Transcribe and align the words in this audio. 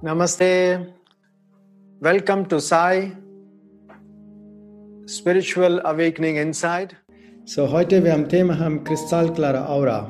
Namaste. 0.00 0.94
Welcome 2.00 2.46
to 2.48 2.58
Sai 2.58 3.12
Spiritual 5.06 5.82
Awakening 5.84 6.36
Inside. 6.36 6.96
So, 7.44 7.70
heute 7.70 8.02
wir 8.02 8.14
haben 8.14 8.30
Thema 8.30 8.58
haben 8.58 8.82
kristallklare 8.82 9.68
Aura. 9.68 10.08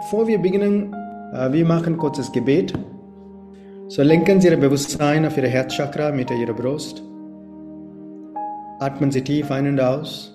Bevor 0.00 0.26
wir 0.26 0.38
beginnen, 0.38 0.92
äh, 1.34 1.52
wir 1.52 1.64
machen 1.64 1.96
kurzes 1.96 2.32
Gebet. 2.32 2.72
So 3.86 4.02
lenken 4.02 4.40
Sie 4.40 4.48
Ihr 4.48 4.56
Bewusstsein 4.56 5.24
auf 5.24 5.36
Ihre 5.36 5.46
Herzchakra 5.46 6.10
mit 6.10 6.32
Ihrer 6.32 6.52
Brust. 6.52 7.07
Atmen 8.80 9.10
Sie 9.10 9.24
tief 9.24 9.50
ein 9.50 9.66
und 9.66 9.80
aus. 9.80 10.32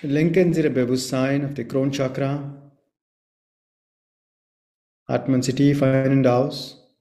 Lenken 0.00 0.54
Sie 0.54 0.62
Ihr 0.62 0.72
Bewusstsein 0.72 1.44
auf 1.44 1.52
die 1.52 1.68
Kronchakra. 1.68 2.72
Atmen 5.04 5.42
Sie 5.42 5.54
tief 5.54 5.82
ein 5.82 6.12
und 6.12 6.26
aus. 6.26 6.96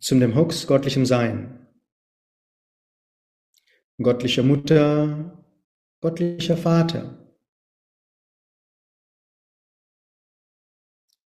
Zum 0.00 0.18
dem 0.18 0.34
Hux 0.34 0.66
göttlichem 0.66 1.06
Sein. 1.06 1.68
Göttliche 3.98 4.42
Mutter, 4.42 5.46
göttlicher 6.00 6.56
Vater. 6.56 7.16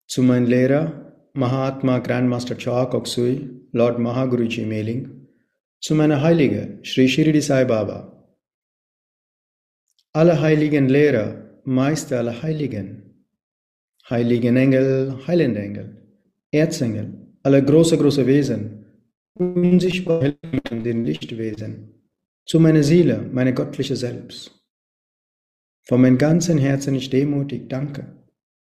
Zu 0.08 0.22
meinem 0.24 0.46
Lehrer, 0.46 1.09
Mahatma 1.34 2.00
Grandmaster 2.00 2.56
Chak 2.56 2.92
Oksui, 2.92 3.48
Lord 3.72 3.98
Mahaguruji 4.00 4.66
Mailing, 4.66 5.28
zu 5.80 5.94
meiner 5.94 6.20
Heilige, 6.22 6.80
Sri 6.82 7.08
Shirdi 7.08 7.40
Sai 7.40 7.64
Baba. 7.64 8.26
Alle 10.12 10.40
heiligen 10.40 10.88
Lehrer, 10.88 11.60
Meister 11.64 12.18
aller 12.18 12.42
Heiligen, 12.42 13.26
heiligen 14.08 14.56
Engel, 14.56 15.24
heilende 15.28 15.60
Engel, 15.60 15.96
Erzengel, 16.50 17.12
alle 17.44 17.64
große, 17.64 17.96
große 17.96 18.26
Wesen, 18.26 18.86
unsichtbar 19.34 20.32
den 20.72 21.04
Lichtwesen, 21.04 21.94
zu 22.44 22.58
meiner 22.58 22.82
Seele, 22.82 23.22
meine 23.32 23.54
göttliche 23.54 23.94
Selbst. 23.94 24.60
Von 25.82 26.00
meinem 26.00 26.18
ganzen 26.18 26.58
Herzen 26.58 26.96
ich 26.96 27.08
demutig 27.08 27.68
danke. 27.68 28.16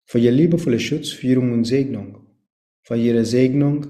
Für 0.05 0.19
Ihre 0.19 0.35
liebevolle 0.35 0.81
Schutz, 0.81 1.11
Führung 1.11 1.53
und 1.53 1.65
Segnung, 1.65 2.30
für 2.83 2.97
Ihre 2.97 3.25
Segnung 3.25 3.87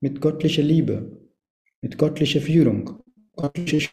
mit 0.00 0.20
göttlicher 0.20 0.62
Liebe, 0.62 1.28
mit 1.80 1.98
göttlicher 1.98 2.40
Führung, 2.40 3.02
göttlicher 3.36 3.90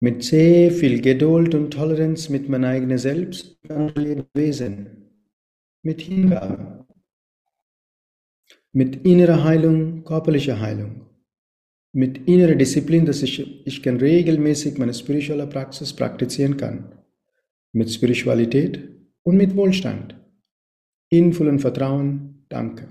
mit 0.00 0.22
sehr 0.22 0.70
viel 0.70 1.00
Geduld 1.00 1.54
und 1.54 1.72
Toleranz 1.72 2.28
mit 2.28 2.48
meinem 2.48 2.64
eigenen 2.64 2.98
Selbst 2.98 3.58
und 3.68 4.26
Wesen, 4.34 5.10
mit 5.82 6.00
Hingabe, 6.00 6.86
mit 8.72 9.04
innerer 9.04 9.42
Heilung, 9.42 10.04
körperlicher 10.04 10.60
Heilung, 10.60 11.06
mit 11.92 12.28
innerer 12.28 12.54
Disziplin, 12.54 13.06
dass 13.06 13.22
ich, 13.22 13.66
ich 13.66 13.82
kann 13.82 13.96
regelmäßig 13.96 14.78
meine 14.78 14.94
spirituelle 14.94 15.46
Praxis 15.46 15.92
praktizieren 15.92 16.56
kann, 16.56 16.92
mit 17.72 17.90
Spiritualität 17.92 18.88
und 19.22 19.36
mit 19.36 19.56
Wohlstand, 19.56 20.17
in 21.10 21.32
vollem 21.32 21.58
Vertrauen, 21.58 22.44
danke. 22.48 22.88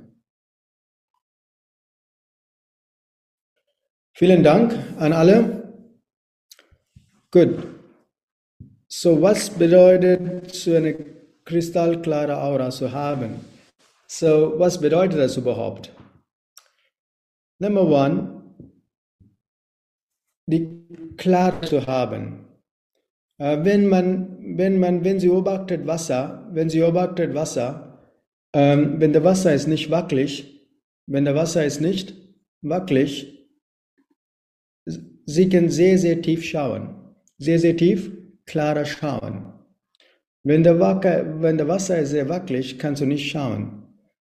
Vielen 4.14 4.44
Dank 4.44 4.74
an 4.98 5.14
alle. 5.14 5.74
Gut. 7.30 7.68
So, 8.88 9.22
was 9.22 9.50
bedeutet 9.52 10.56
so 10.56 10.74
eine 10.74 10.96
kristallklare 11.46 12.42
Aura 12.42 12.72
zu 12.72 12.92
haben? 12.92 13.42
So, 14.08 14.58
was 14.58 14.80
bedeutet 14.80 15.20
das 15.20 15.38
überhaupt? 15.38 15.94
Number 17.60 17.84
one, 17.84 18.42
die 20.48 20.88
klar 21.18 21.62
zu 21.62 21.86
haben. 21.86 22.46
Äh, 23.38 23.64
wenn 23.64 23.88
man, 23.88 24.58
wenn 24.58 24.80
man, 24.80 25.04
wenn 25.04 25.20
sie 25.20 25.28
beobachtet 25.28 25.86
Wasser, 25.86 26.48
wenn 26.54 26.70
sie 26.70 26.80
beobachtet 26.80 27.36
Wasser, 27.36 27.87
ähm, 28.58 29.00
wenn 29.00 29.14
der 29.14 29.24
Wasser 29.24 29.54
ist 29.54 29.68
nicht 29.68 29.90
wackelig, 29.90 30.32
wenn 31.06 31.26
der 31.26 31.36
Wasser 31.36 31.66
ist 31.66 31.80
nicht 31.80 32.16
wackelig, 32.62 33.48
sie 35.26 35.50
kann 35.50 35.70
sehr, 35.70 35.98
sehr 35.98 36.22
tief 36.22 36.44
schauen 36.44 36.98
sehr, 37.38 37.60
sehr 37.60 37.78
tief, 37.78 38.12
klarer 38.46 38.86
schauen. 38.86 39.54
Wenn 40.44 40.64
der, 40.64 40.80
Wacker, 40.80 41.42
wenn 41.42 41.58
der 41.58 41.68
Wasser 41.68 42.00
ist 42.00 42.10
sehr 42.12 42.30
wackelig, 42.30 42.80
kannst 42.80 43.02
du 43.02 43.06
nicht 43.06 43.30
schauen. 43.30 43.84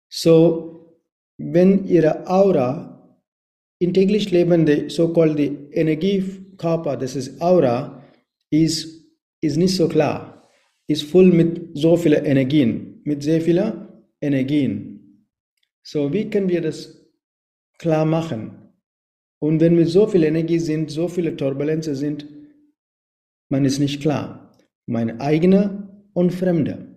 So, 0.10 1.00
wenn 1.38 1.86
ihre 1.86 2.28
Aura 2.28 3.18
in 3.80 3.94
täglich 3.94 4.32
lebende, 4.32 4.90
so-called 4.90 5.40
Energiekörper, 5.72 6.96
das 6.98 7.16
ist 7.16 7.42
Aura, 7.42 8.04
ist, 8.52 9.08
ist 9.42 9.58
nicht 9.58 9.76
so 9.76 9.88
klar, 9.88 10.48
ist 10.88 11.04
voll 11.04 11.32
mit 11.32 11.72
so 11.74 11.98
vielen 11.98 12.24
Energien, 12.24 13.02
mit 13.04 13.24
sehr 13.24 13.42
vielen 13.42 13.83
Energien. 14.24 15.28
So, 15.84 16.14
wie 16.14 16.30
können 16.30 16.50
wir 16.50 16.62
das 16.62 17.06
klar 17.78 18.06
machen? 18.06 18.72
Und 19.40 19.60
wenn 19.60 19.78
wir 19.78 19.86
so 19.86 20.08
viel 20.08 20.24
Energie 20.24 20.60
sind, 20.60 20.90
so 20.90 21.10
viele 21.10 21.36
Turbulenzen 21.36 21.96
sind, 21.96 22.26
man 23.50 23.66
ist 23.66 23.80
nicht 23.80 24.02
klar. 24.02 24.56
Meine 24.86 25.20
eigene 25.20 26.08
und 26.14 26.32
fremde. 26.32 26.96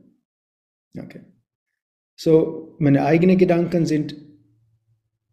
Okay. 0.97 1.23
So, 2.15 2.77
meine 2.79 3.05
eigenen 3.05 3.39
Gedanken 3.39 3.85
sind 3.85 4.15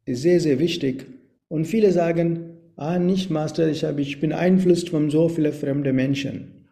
sehr, 0.08 0.40
sehr 0.40 0.58
wichtig. 0.58 1.06
Und 1.48 1.66
viele 1.66 1.92
sagen, 1.92 2.58
ah, 2.75 2.98
nicht 2.98 3.30
Master, 3.30 3.70
ich, 3.70 3.84
habe, 3.84 4.02
ich 4.02 4.20
bin 4.20 4.31
beeinflusst 4.31 4.90
von 4.90 5.12
so 5.12 5.30
vielen 5.30 5.54
fremden 5.54 5.96
Menschen. 5.96 6.68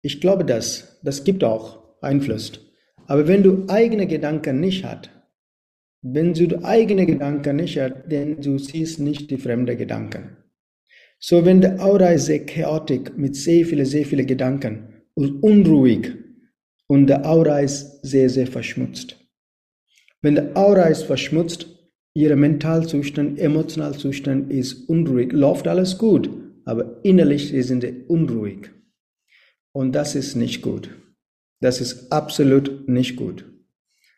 Ich 0.00 0.20
glaube 0.20 0.46
das, 0.46 0.98
das 1.02 1.22
gibt 1.24 1.44
auch 1.44 2.00
Einfluss. 2.00 2.71
Aber 3.06 3.26
wenn 3.28 3.42
du 3.42 3.64
eigene 3.68 4.06
Gedanken 4.06 4.60
nicht 4.60 4.84
hast, 4.84 5.10
wenn 6.02 6.34
du 6.34 6.64
eigene 6.64 7.06
Gedanken 7.06 7.56
nicht 7.56 7.78
hast, 7.78 7.94
dann 8.08 8.40
du 8.40 8.58
siehst 8.58 9.00
nicht 9.00 9.30
die 9.30 9.36
fremden 9.36 9.76
Gedanken. 9.76 10.36
So, 11.18 11.44
wenn 11.44 11.60
der 11.60 11.80
Aura 11.80 12.08
ist 12.08 12.26
sehr 12.26 12.44
chaotisch 12.44 13.12
mit 13.16 13.36
sehr 13.36 13.64
vielen, 13.64 13.86
sehr 13.86 14.04
vielen 14.04 14.26
Gedanken 14.26 15.04
und 15.14 15.42
unruhig 15.42 16.12
und 16.88 17.06
der 17.06 17.24
Aura 17.24 17.60
ist 17.60 18.04
sehr, 18.04 18.28
sehr 18.28 18.48
verschmutzt. 18.48 19.16
Wenn 20.20 20.34
der 20.34 20.56
Aura 20.56 20.84
ist 20.84 21.04
verschmutzt, 21.04 21.68
ihr 22.14 22.34
Mentalzustand, 22.34 23.38
Emotionalzustand 23.38 24.52
ist 24.52 24.88
unruhig, 24.88 25.32
läuft 25.32 25.68
alles 25.68 25.96
gut, 25.98 26.28
aber 26.64 26.98
innerlich 27.04 27.50
sind 27.66 27.82
sie 27.82 28.04
unruhig. 28.08 28.70
Und 29.72 29.92
das 29.92 30.14
ist 30.14 30.34
nicht 30.34 30.62
gut. 30.62 30.90
Das 31.62 31.80
ist 31.80 32.10
absolut 32.12 32.88
nicht 32.88 33.16
gut. 33.16 33.44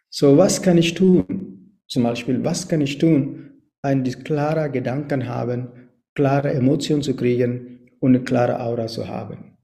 So, 0.08 0.38
was 0.38 0.62
kann 0.62 0.78
ich 0.78 0.94
tun? 0.94 1.78
Zum 1.86 2.02
Beispiel, 2.02 2.42
was 2.42 2.66
kann 2.68 2.80
ich 2.80 2.96
tun? 2.96 3.50
Ein 3.82 4.02
klarer 4.04 4.70
Gedanken 4.70 5.28
haben, 5.28 5.68
klare 6.14 6.52
Emotionen 6.54 7.02
zu 7.02 7.14
kriegen 7.14 7.90
und 8.00 8.14
eine 8.14 8.24
klare 8.24 8.60
Aura 8.60 8.86
zu 8.86 9.08
haben. 9.08 9.58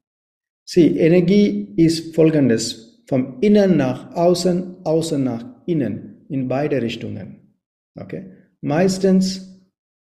Sieh, 0.66 0.98
Energie 0.98 1.72
ist 1.76 2.14
folgendes, 2.14 3.02
vom 3.06 3.38
Innen 3.40 3.78
nach 3.78 4.14
Außen, 4.14 4.84
Außen 4.84 5.24
nach 5.24 5.44
Innen, 5.66 6.26
in 6.28 6.49
beide 6.49 6.82
Richtungen. 6.82 7.56
Okay? 7.96 8.31
Meistens, 8.60 9.58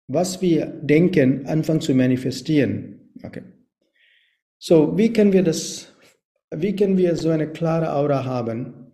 was 0.07 0.42
wir 0.42 0.68
denken, 0.68 1.45
anfangen 1.45 1.81
zu 1.81 1.94
manifestieren. 1.94 3.12
Okay? 3.24 3.44
So, 4.57 4.97
wie 4.97 5.12
können 5.12 5.33
wir 5.33 5.44
das, 5.44 5.94
wie 6.55 6.75
können 6.75 6.97
wir 6.97 7.15
so 7.15 7.29
eine 7.29 7.51
klare 7.51 7.94
Aura 7.94 8.25
haben? 8.25 8.91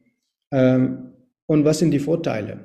Ähm, 0.51 1.13
und 1.45 1.65
was 1.65 1.79
sind 1.79 1.91
die 1.91 1.99
Vorteile? 1.99 2.59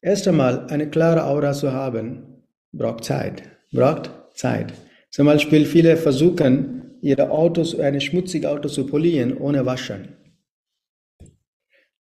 Erst 0.00 0.28
einmal, 0.28 0.66
eine 0.68 0.88
klare 0.88 1.24
Aura 1.24 1.52
zu 1.52 1.72
haben, 1.72 2.44
braucht 2.72 3.04
Zeit. 3.04 3.42
Braucht 3.72 4.10
Zeit. 4.34 4.72
Zum 5.10 5.26
Beispiel 5.26 5.66
viele 5.66 5.96
versuchen, 5.96 6.98
ihre 7.00 7.30
Autos, 7.30 7.78
ein 7.78 8.00
schmutziges 8.00 8.48
Auto 8.48 8.68
zu 8.68 8.86
polieren, 8.86 9.36
ohne 9.36 9.66
waschen. 9.66 10.16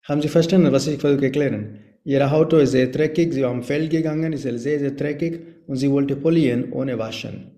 Haben 0.03 0.21
Sie 0.21 0.29
verstanden, 0.29 0.71
was 0.71 0.87
ich 0.87 0.99
versuche 0.99 1.19
zu 1.19 1.25
erklären? 1.25 1.79
Ihr 2.03 2.31
Auto 2.31 2.57
ist 2.57 2.71
sehr 2.71 2.87
dreckig, 2.87 3.33
Sie 3.33 3.43
haben 3.43 3.63
Feld 3.63 3.89
gegangen, 3.89 4.31
ist 4.31 4.43
sehr, 4.43 4.79
sehr 4.79 4.91
dreckig 4.91 5.41
und 5.67 5.75
Sie 5.75 5.91
wollte 5.91 6.15
polieren, 6.15 6.71
ohne 6.71 6.97
waschen. 6.97 7.57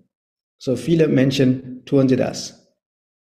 So 0.58 0.76
viele 0.76 1.08
Menschen 1.08 1.84
tun 1.86 2.08
sie 2.08 2.16
das. 2.16 2.59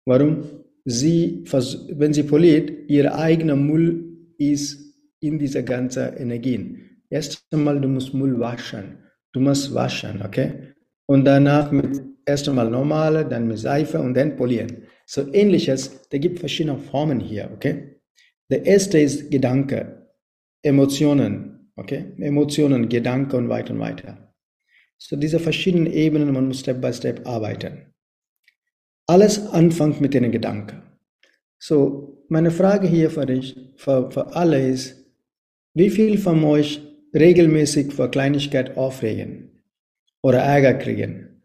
Warum? 0.06 0.62
sie, 0.84 1.44
wenn 1.90 2.12
sie 2.12 2.24
poliert, 2.24 2.70
ihr 2.88 3.14
eigener 3.14 3.56
Müll 3.56 4.34
ist 4.38 4.80
in 5.20 5.38
dieser 5.38 5.62
ganzen 5.62 6.16
Energien. 6.16 7.02
Erst 7.10 7.46
einmal, 7.52 7.80
du 7.80 7.88
musst 7.88 8.14
Müll 8.14 8.38
waschen. 8.40 8.98
Du 9.32 9.40
musst 9.40 9.74
waschen, 9.74 10.22
okay? 10.22 10.74
Und 11.06 11.24
danach 11.24 11.70
mit 11.70 12.00
erst 12.26 12.48
einmal 12.48 12.70
normale, 12.70 13.24
dann 13.24 13.48
mit 13.48 13.58
Seife 13.58 14.00
und 14.00 14.14
dann 14.14 14.36
polieren. 14.36 14.84
So 15.06 15.32
ähnliches, 15.32 16.08
da 16.10 16.18
gibt 16.18 16.38
verschiedene 16.38 16.78
Formen 16.78 17.20
hier, 17.20 17.50
okay? 17.54 18.00
Der 18.50 18.66
erste 18.66 18.98
ist 18.98 19.30
Gedanke, 19.30 20.08
Emotionen, 20.62 21.70
okay? 21.76 22.12
Emotionen, 22.18 22.88
Gedanke 22.88 23.36
und 23.36 23.48
weiter 23.48 23.72
und 23.72 23.80
weiter. 23.80 24.34
So 24.98 25.16
diese 25.16 25.38
verschiedenen 25.38 25.92
Ebenen, 25.92 26.32
man 26.32 26.48
muss 26.48 26.60
Step 26.60 26.80
by 26.80 26.92
Step 26.92 27.26
arbeiten. 27.26 27.91
Alles 29.06 29.46
anfängt 29.48 30.00
mit 30.00 30.14
den 30.14 30.30
Gedanken. 30.30 30.82
So, 31.58 32.24
meine 32.28 32.50
Frage 32.50 32.88
hier 32.88 33.10
für 33.10 33.26
dich, 33.26 33.56
für, 33.76 34.10
für 34.10 34.34
alle 34.34 34.68
ist, 34.68 34.96
wie 35.74 35.90
viel 35.90 36.18
von 36.18 36.42
euch 36.44 36.80
regelmäßig 37.14 37.92
für 37.92 38.10
Kleinigkeit 38.10 38.76
aufregen 38.76 39.62
oder 40.22 40.38
Ärger 40.38 40.74
kriegen? 40.74 41.42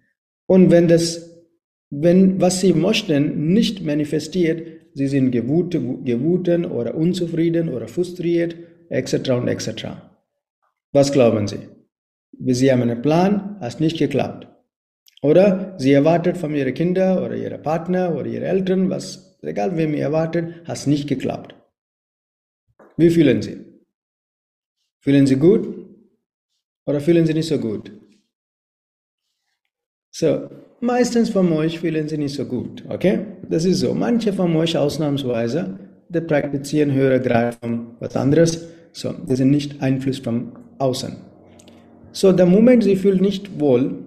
Und 0.48 0.72
wenn 0.72 0.88
das, 0.88 1.46
wenn 1.90 2.40
was 2.42 2.62
sie 2.62 2.74
möchten 2.74 3.54
nicht 3.54 3.84
manifestiert, 3.84 4.68
sie 4.94 5.08
sind 5.08 5.32
gewuten, 5.32 6.04
gewuten 6.04 6.66
oder 6.66 6.96
unzufrieden 6.96 7.70
oder 7.70 7.88
frustriert, 7.88 8.56
etc. 8.90 9.32
und 9.32 9.48
etc. 9.48 9.88
Was 10.94 11.12
glauben 11.12 11.48
sie? 11.48 11.60
Sie 12.40 12.72
haben 12.72 12.82
einen 12.82 13.02
Plan, 13.02 13.58
hat 13.60 13.80
nicht 13.80 13.98
geklappt. 13.98 14.48
Oder 15.22 15.76
sie 15.78 15.94
erwartet 15.94 16.38
von 16.38 16.54
ihren 16.54 16.74
Kindern 16.74 17.20
oder 17.20 17.36
ihrem 17.36 17.62
Partner 17.62 18.16
oder 18.16 18.28
ihren 18.28 18.44
Eltern, 18.44 18.90
was, 18.90 19.38
egal 19.42 19.76
wem 19.76 19.94
ihr 19.94 20.04
erwartet, 20.04 20.68
hat 20.68 20.88
nicht 20.88 21.08
geklappt. 21.08 21.56
Wie 22.98 23.10
fühlen 23.10 23.42
sie? 23.42 23.66
Fühlen 25.00 25.26
sie 25.26 25.38
gut 25.38 25.68
oder 26.86 27.00
fühlen 27.00 27.26
sie 27.26 27.34
nicht 27.34 27.48
so 27.48 27.58
gut? 27.58 27.92
So, 30.12 30.50
meistens 30.80 31.30
von 31.30 31.52
euch 31.52 31.80
fühlen 31.80 32.08
sie 32.08 32.18
nicht 32.18 32.36
so 32.36 32.46
gut, 32.46 32.84
okay? 32.90 33.26
Das 33.50 33.66
ist 33.66 33.80
so. 33.80 33.94
Manche 33.94 34.34
von 34.34 34.56
euch 34.56 34.78
ausnahmsweise, 34.78 35.80
die 36.10 36.22
praktizieren 36.22 36.92
höhere 36.92 37.22
Grad 37.22 37.56
von 37.56 37.96
was 38.00 38.16
anderes. 38.16 38.68
So, 38.94 39.14
die 39.14 39.36
sind 39.36 39.52
nicht 39.52 39.82
Einfluss 39.82 40.20
von 40.20 40.54
außen. 40.80 41.18
So, 42.12 42.32
der 42.32 42.48
Moment, 42.48 42.84
sie 42.84 42.96
fühlt 42.96 43.22
nicht 43.22 43.60
wohl, 43.60 44.07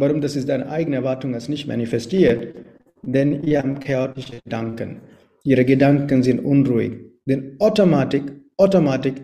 Warum? 0.00 0.20
Das 0.20 0.36
ist 0.36 0.48
deine 0.48 0.68
eigene 0.70 0.96
Erwartung, 0.96 1.34
als 1.34 1.48
nicht 1.48 1.66
manifestiert. 1.66 2.54
Denn 3.02 3.42
ihr 3.42 3.60
habt 3.60 3.84
chaotische 3.84 4.40
Gedanken. 4.44 5.00
Ihre 5.42 5.64
Gedanken 5.64 6.22
sind 6.22 6.38
unruhig. 6.38 6.92
Denn 7.24 7.56
automatisch, 7.58 8.22
automatisch, 8.56 9.14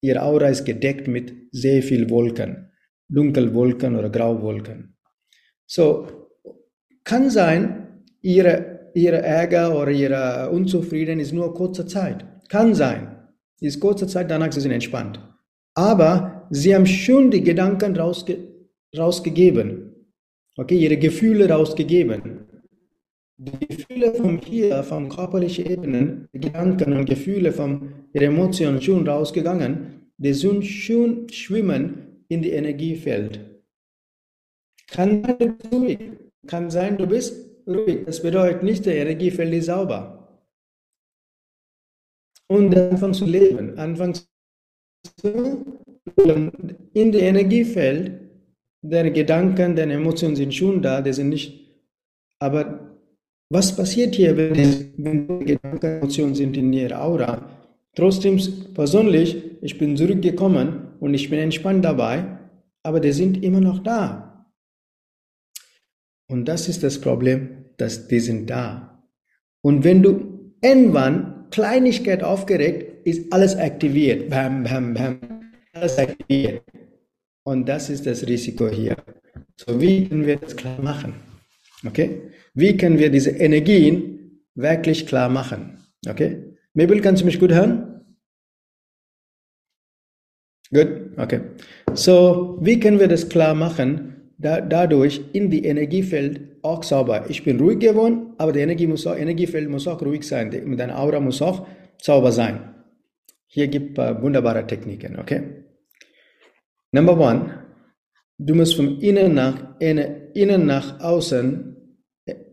ihre 0.00 0.22
Aura 0.22 0.48
ist 0.48 0.64
gedeckt 0.64 1.06
mit 1.06 1.32
sehr 1.52 1.82
viel 1.84 2.10
Wolken. 2.10 2.72
Dunkelwolken 3.08 3.94
oder 3.94 4.10
Grauwolken. 4.10 4.96
So, 5.66 6.08
kann 7.04 7.30
sein, 7.30 8.02
ihre, 8.20 8.90
ihre 8.94 9.22
Ärger 9.22 9.80
oder 9.80 9.92
ihre 9.92 10.50
Unzufrieden 10.50 11.20
ist 11.20 11.32
nur 11.32 11.54
kurze 11.54 11.86
Zeit. 11.86 12.24
Kann 12.48 12.74
sein. 12.74 13.16
Ist 13.60 13.78
kurze 13.78 14.08
Zeit, 14.08 14.32
danach 14.32 14.52
sie 14.52 14.60
sind 14.60 14.72
entspannt. 14.72 15.20
Aber 15.74 16.48
sie 16.50 16.74
haben 16.74 16.86
schon 16.86 17.30
die 17.30 17.44
Gedanken 17.44 17.96
rausge 17.96 18.52
rausgegeben 18.96 19.93
okay, 20.56 20.76
ihre 20.76 20.96
Gefühle 20.96 21.48
rausgegeben. 21.48 22.46
Die 23.36 23.66
Gefühle 23.66 24.14
von 24.14 24.38
hier, 24.38 24.82
von 24.84 25.08
körperlichen 25.08 25.66
Ebenen, 25.66 26.28
Gedanken 26.32 26.92
und 26.92 27.06
Gefühle 27.06 27.52
von 27.52 27.92
ihren 28.12 28.34
Emotionen 28.34 28.80
schon 28.80 29.06
rausgegangen, 29.06 30.10
die 30.18 30.32
sind 30.32 30.64
schon 30.64 31.28
schwimmen 31.28 32.24
in 32.28 32.42
die 32.42 32.50
Energiefeld. 32.50 33.40
Kann 34.86 35.24
sein, 35.24 35.38
du 35.38 35.48
bist 35.48 35.72
ruhig. 35.72 35.98
Kann 36.46 36.70
sein, 36.70 36.98
du 36.98 37.06
bist 37.06 37.50
ruhig. 37.66 38.04
Das 38.06 38.22
bedeutet 38.22 38.62
nicht, 38.62 38.86
der 38.86 38.96
Energiefeld 38.96 39.52
ist 39.54 39.66
sauber. 39.66 40.40
Und 42.46 42.76
anfangen 42.76 43.14
zu 43.14 43.24
leben, 43.24 43.76
anfangen 43.78 44.14
zu 44.14 44.24
in 46.92 47.12
die 47.12 47.18
Energiefeld 47.18 48.23
Deine 48.86 49.12
Gedanken, 49.12 49.74
deine 49.74 49.94
Emotionen 49.94 50.36
sind 50.36 50.54
schon 50.54 50.82
da, 50.82 51.00
die 51.00 51.14
sind 51.14 51.30
nicht. 51.30 51.74
Aber 52.38 52.98
was 53.48 53.74
passiert 53.74 54.14
hier, 54.14 54.36
wenn, 54.36 54.92
wenn 54.98 55.46
Gedanken, 55.46 55.86
Emotionen 55.86 56.34
sind 56.34 56.54
in 56.58 56.70
ihrer 56.70 57.02
Aura? 57.02 57.48
Trotzdem 57.96 58.38
persönlich, 58.74 59.36
ich 59.62 59.78
bin 59.78 59.96
zurückgekommen 59.96 60.88
und 61.00 61.14
ich 61.14 61.30
bin 61.30 61.38
entspannt 61.38 61.82
dabei, 61.82 62.26
aber 62.82 63.00
die 63.00 63.12
sind 63.12 63.42
immer 63.42 63.60
noch 63.60 63.82
da. 63.82 64.50
Und 66.28 66.44
das 66.44 66.68
ist 66.68 66.82
das 66.82 67.00
Problem, 67.00 67.64
dass 67.78 68.06
die 68.06 68.20
sind 68.20 68.50
da. 68.50 69.02
Und 69.62 69.82
wenn 69.82 70.02
du 70.02 70.52
irgendwann 70.60 71.46
Kleinigkeit 71.50 72.22
aufgeregt, 72.22 73.06
ist 73.06 73.32
alles 73.32 73.56
aktiviert. 73.56 74.28
Bam, 74.28 74.64
bam, 74.64 74.92
bam. 74.92 75.18
Alles 75.72 75.96
aktiviert. 75.96 76.62
Und 77.44 77.68
das 77.68 77.90
ist 77.90 78.06
das 78.06 78.26
Risiko 78.26 78.68
hier. 78.68 78.96
So, 79.56 79.80
wie 79.80 80.08
können 80.08 80.26
wir 80.26 80.36
das 80.36 80.56
klar 80.56 80.80
machen? 80.80 81.14
Okay? 81.86 82.32
Wie 82.54 82.76
können 82.76 82.98
wir 82.98 83.10
diese 83.10 83.30
Energien 83.30 84.40
wirklich 84.54 85.06
klar 85.06 85.28
machen? 85.28 85.78
Okay? 86.08 86.42
Mabel, 86.72 87.00
kannst 87.00 87.22
du 87.22 87.26
mich 87.26 87.38
gut 87.38 87.52
hören? 87.52 88.00
Gut, 90.72 90.88
okay. 91.18 91.40
So, 91.92 92.58
wie 92.60 92.80
können 92.80 92.98
wir 92.98 93.08
das 93.08 93.28
klar 93.28 93.54
machen? 93.54 94.32
Da, 94.38 94.60
dadurch 94.60 95.20
in 95.32 95.50
die 95.50 95.64
Energiefeld 95.64 96.58
auch 96.62 96.82
sauber. 96.82 97.26
Ich 97.28 97.44
bin 97.44 97.60
ruhig 97.60 97.78
geworden, 97.78 98.32
aber 98.38 98.52
die 98.52 98.60
Energie 98.60 98.86
muss 98.86 99.06
auch, 99.06 99.16
Energiefeld 99.16 99.68
muss 99.68 99.86
auch 99.86 100.00
ruhig 100.02 100.26
sein. 100.26 100.50
Deine 100.50 100.98
Aura 100.98 101.20
muss 101.20 101.40
auch 101.40 101.66
sauber 102.02 102.32
sein. 102.32 102.74
Hier 103.46 103.68
gibt 103.68 103.98
es 103.98 104.22
wunderbare 104.22 104.66
Techniken, 104.66 105.18
okay? 105.18 105.63
Number 106.94 107.18
one, 107.18 107.40
du 108.38 108.54
musst 108.54 108.76
vom 108.76 109.00
Innen 109.00 109.34
nach, 109.34 109.80
innen 109.80 110.66
nach 110.66 111.00
außen 111.00 111.74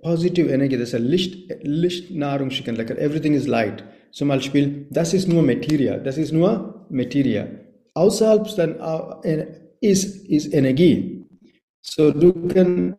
positive 0.02 0.50
Energie, 0.50 0.78
das 0.78 0.94
ist 0.94 1.00
Licht, 1.00 1.54
Lichtnahrung 1.62 2.50
schicken, 2.50 2.76
like 2.76 2.90
everything 2.90 3.36
is 3.36 3.46
light. 3.46 3.84
Zum 4.12 4.30
Beispiel, 4.30 4.88
das 4.90 5.14
ist 5.14 5.28
nur 5.28 5.44
Materie, 5.44 6.02
das 6.04 6.18
ist 6.18 6.32
nur 6.32 6.88
Materie. 6.90 7.66
Außerhalb 7.94 8.48
dann 8.56 8.80
äh, 9.24 9.46
ist, 9.80 10.28
ist 10.28 10.52
Energie. 10.56 11.24
So, 11.84 12.10
du 12.10 12.34
kannst, 12.48 12.98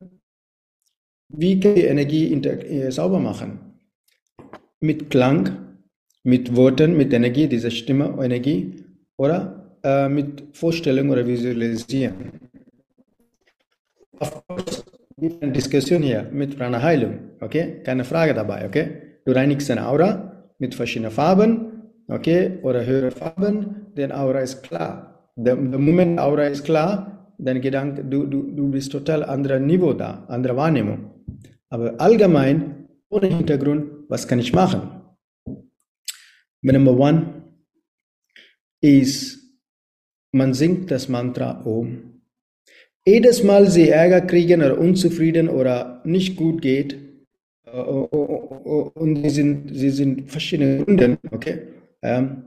wie 1.28 1.58
kann 1.58 1.74
die 1.74 1.86
Energie 1.86 2.32
äh, 2.34 2.90
sauber 2.92 3.18
machen? 3.18 3.58
Mit 4.80 5.10
Klang, 5.10 5.76
mit 6.22 6.54
Worten, 6.54 6.96
mit 6.96 7.12
Energie, 7.12 7.48
dieser 7.48 7.72
Stimme, 7.72 8.16
Energie, 8.22 8.84
oder? 9.16 9.61
Äh, 9.82 10.08
mit 10.08 10.44
Vorstellung 10.52 11.10
oder 11.10 11.26
Visualisieren. 11.26 12.14
Of 14.18 14.46
course, 14.46 14.82
gibt 15.18 15.42
eine 15.42 15.52
Diskussion 15.52 16.02
hier 16.02 16.28
mit 16.32 16.60
einer 16.60 16.82
Heilung, 16.82 17.18
okay? 17.40 17.80
Keine 17.84 18.04
Frage 18.04 18.34
dabei, 18.34 18.66
okay? 18.66 18.86
Du 19.24 19.32
reinigst 19.32 19.68
deine 19.70 19.86
Aura 19.86 20.46
mit 20.58 20.74
verschiedenen 20.74 21.12
Farben, 21.12 21.90
okay? 22.08 22.58
Oder 22.62 22.84
höhere 22.84 23.10
Farben, 23.10 23.86
deine 23.94 24.18
Aura 24.18 24.40
ist 24.40 24.62
klar. 24.62 25.30
Der, 25.36 25.56
der 25.56 25.78
Moment 25.78 26.18
Aura 26.18 26.44
ist 26.44 26.64
klar, 26.64 27.34
dein 27.38 27.60
Gedanke, 27.60 28.04
du, 28.04 28.26
du, 28.26 28.42
du 28.42 28.70
bist 28.70 28.92
total 28.92 29.24
anderer 29.24 29.58
Niveau 29.58 29.92
da, 29.92 30.24
andere 30.28 30.56
Wahrnehmung. 30.56 31.10
Aber 31.70 31.94
allgemein, 32.00 32.88
ohne 33.08 33.28
Hintergrund, 33.28 33.84
was 34.08 34.26
kann 34.26 34.38
ich 34.38 34.52
machen? 34.52 35.02
Number 36.62 36.96
one 36.96 37.44
is 38.80 39.41
man 40.32 40.54
singt 40.54 40.90
das 40.90 41.08
Mantra 41.08 41.64
Om. 41.64 42.20
Jedes 43.06 43.42
Mal 43.42 43.68
sie 43.68 43.88
Ärger 43.88 44.20
kriegen 44.22 44.62
oder 44.62 44.78
unzufrieden 44.78 45.48
oder 45.48 46.02
nicht 46.04 46.36
gut 46.36 46.62
geht, 46.62 46.96
äh, 47.66 47.78
und 47.80 49.22
sie 49.22 49.30
sind, 49.30 49.74
sie 49.74 49.90
sind 49.90 50.30
verschiedene 50.30 50.84
Gründe, 50.84 51.18
okay? 51.30 51.62
Ähm, 52.02 52.44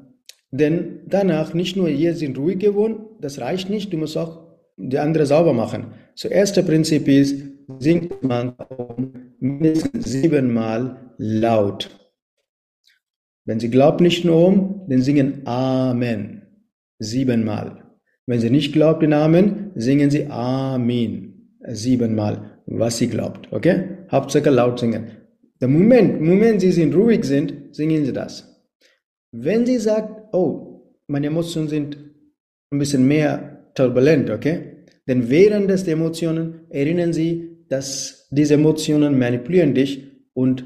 denn 0.51 1.01
danach 1.07 1.53
nicht 1.53 1.75
nur 1.75 1.89
hier 1.89 2.15
sind 2.15 2.37
ruhig 2.37 2.59
geworden, 2.59 3.05
das 3.19 3.39
reicht 3.39 3.69
nicht, 3.69 3.91
du 3.91 3.97
musst 3.97 4.17
auch 4.17 4.45
die 4.77 4.99
andere 4.99 5.25
sauber 5.25 5.53
machen. 5.53 5.87
So, 6.15 6.27
erste 6.27 6.63
Prinzip 6.63 7.07
ist, 7.07 7.43
singt 7.79 8.23
man 8.23 8.53
mindestens 9.39 10.05
siebenmal 10.05 11.13
laut. 11.17 11.89
Wenn 13.45 13.59
sie 13.59 13.69
glaubt 13.69 14.01
nicht 14.01 14.25
nur 14.25 14.47
um, 14.47 14.85
dann 14.87 15.01
singen 15.01 15.41
Amen. 15.45 16.44
Siebenmal. 16.99 17.83
Wenn 18.25 18.39
sie 18.39 18.49
nicht 18.49 18.73
glaubt 18.73 19.03
den 19.03 19.13
Amen, 19.13 19.71
singen 19.75 20.09
sie 20.09 20.27
Amen. 20.27 21.57
Siebenmal, 21.67 22.59
was 22.65 22.97
sie 22.97 23.07
glaubt. 23.07 23.51
Okay? 23.51 23.97
Hauptsache 24.11 24.49
laut 24.49 24.79
singen. 24.79 25.07
Der 25.61 25.67
Moment, 25.69 26.21
Moment 26.21 26.61
Sie 26.61 26.71
sind 26.71 26.93
ruhig 26.95 27.23
sind, 27.23 27.73
singen 27.73 28.05
Sie 28.05 28.13
das. 28.13 28.61
Wenn 29.31 29.65
Sie 29.65 29.77
sagt, 29.77 30.33
oh, 30.33 30.93
meine 31.07 31.27
Emotionen 31.27 31.69
sind 31.69 31.97
ein 32.71 32.79
bisschen 32.79 33.07
mehr 33.07 33.71
turbulent, 33.73 34.29
okay? 34.29 34.83
Denn 35.07 35.29
während 35.29 35.69
des 35.69 35.87
Emotionen 35.87 36.61
erinnern 36.69 37.13
Sie, 37.13 37.65
dass 37.69 38.27
diese 38.31 38.55
Emotionen 38.55 39.17
manipulieren 39.17 39.73
dich 39.73 40.11
und 40.33 40.65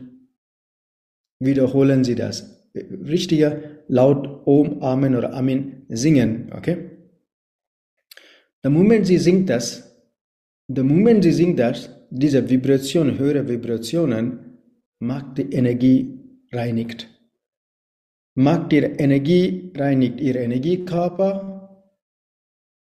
wiederholen 1.39 2.03
Sie 2.03 2.15
das. 2.15 2.67
Richtiger 2.75 3.61
laut 3.87 4.41
Om, 4.45 4.81
Amen 4.81 5.15
oder 5.15 5.33
Amen 5.33 5.78
singen, 5.89 6.51
okay? 6.55 6.77
Der 8.63 8.71
Moment 8.71 9.07
Sie 9.07 9.17
singt 9.17 9.49
das, 9.49 9.89
der 10.67 10.83
Moment 10.83 11.23
Sie 11.23 11.31
singt 11.31 11.59
das, 11.59 11.89
diese 12.09 12.49
Vibration, 12.49 13.17
höhere 13.17 13.47
Vibrationen, 13.47 14.57
macht 14.99 15.37
die 15.37 15.53
Energie 15.53 16.19
reinigt. 16.51 17.07
Macht 18.35 18.73
Ihre 18.73 18.87
Energie 18.87 19.71
reinigt, 19.75 20.19
Ihr 20.21 20.35
Energiekörper, 20.35 21.83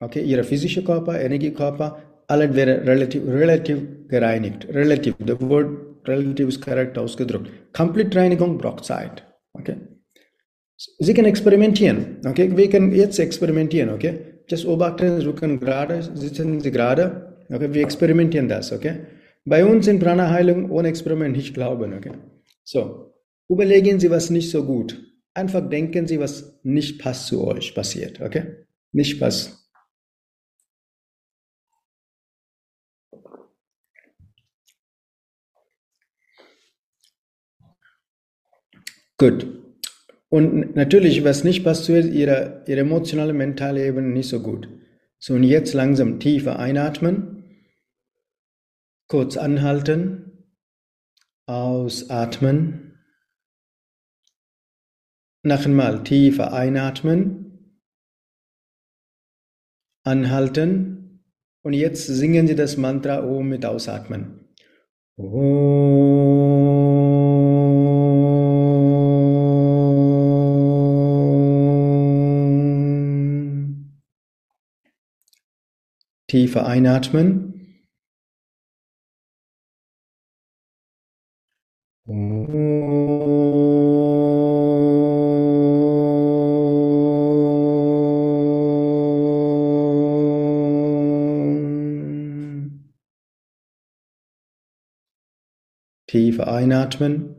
okay, 0.01 0.23
Ihr 0.23 0.45
physischer 0.45 0.83
Körper, 0.83 1.21
Energiekörper, 1.21 2.03
alles 2.27 2.55
wäre 2.55 2.87
relativ, 2.87 3.27
relativ 3.27 4.09
gereinigt. 4.09 4.69
Relativ, 4.69 5.15
das 5.19 5.41
Wort 5.41 6.07
relativ 6.07 6.49
ist 6.49 6.61
korrekt 6.61 6.99
ausgedrückt. 6.99 7.51
Complete 7.73 8.19
Reinigung 8.19 8.59
braucht 8.59 8.85
Zeit, 8.85 9.25
okay. 9.53 9.77
Sie 10.79 11.13
können 11.13 11.27
experimentieren, 11.27 12.19
okay, 12.25 12.57
wir 12.57 12.71
können 12.71 12.95
jetzt 12.95 13.19
experimentieren, 13.19 13.91
okay. 13.91 14.39
Just 14.49 14.65
beobachten, 14.65 15.21
Sie 15.21 15.33
können 15.33 15.59
gerade, 15.59 16.03
sitzen 16.03 16.61
Sie 16.61 16.71
gerade. 16.71 17.37
Okay, 17.51 17.73
wir 17.73 17.83
experimentieren 17.83 18.49
das, 18.49 18.73
okay? 18.73 19.01
Bei 19.45 19.65
uns 19.65 19.89
in 19.89 19.99
Prana-Heilung 19.99 20.71
ohne 20.71 20.89
Experiment 20.89 21.37
nicht 21.37 21.55
glauben, 21.55 21.95
okay? 21.95 22.13
So, 22.63 23.13
überlegen 23.49 23.99
Sie, 23.99 24.09
was 24.11 24.31
nicht 24.31 24.51
so 24.51 24.65
gut. 24.65 25.03
Einfach 25.35 25.69
denken 25.69 26.07
Sie, 26.07 26.21
was 26.21 26.61
nicht 26.63 27.01
passt 27.01 27.27
zu 27.27 27.45
euch 27.45 27.75
passiert, 27.75 28.21
okay? 28.21 28.67
Nicht 28.93 29.19
passt. 29.19 29.59
Gut. 39.17 39.58
Und 40.31 40.77
natürlich, 40.77 41.25
was 41.25 41.45
nicht 41.45 41.65
passt 41.65 41.85
zu 41.85 41.99
ihrer, 41.99 42.69
ihrer 42.69 42.81
emotionale, 42.81 43.33
mentale 43.33 43.87
Ebene 43.87 44.09
nicht 44.09 44.29
so 44.29 44.41
gut. 44.41 44.69
So, 45.19 45.35
und 45.35 45.43
jetzt 45.43 45.73
langsam 45.73 46.21
tiefer 46.21 46.59
einatmen, 46.59 47.45
kurz 49.09 49.37
anhalten, 49.37 50.47
ausatmen, 51.47 52.99
noch 55.43 55.65
einmal 55.65 56.05
tiefer 56.05 56.53
einatmen, 56.53 57.79
anhalten 60.05 61.25
und 61.63 61.73
jetzt 61.73 62.07
singen 62.07 62.47
Sie 62.47 62.55
das 62.55 62.77
Mantra 62.77 63.25
Om 63.25 63.49
mit 63.49 63.65
Ausatmen. 63.65 64.55
Om. 65.17 66.68
Tiefer 76.31 76.67
einatmen. 76.67 77.55
Tiefer 96.07 96.49
einatmen. 96.49 97.38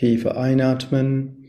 Tiefer 0.00 0.38
einatmen. 0.38 1.39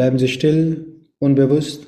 Bleiben 0.00 0.18
Sie 0.18 0.28
still 0.28 1.10
und 1.18 1.34
bewusst. 1.34 1.86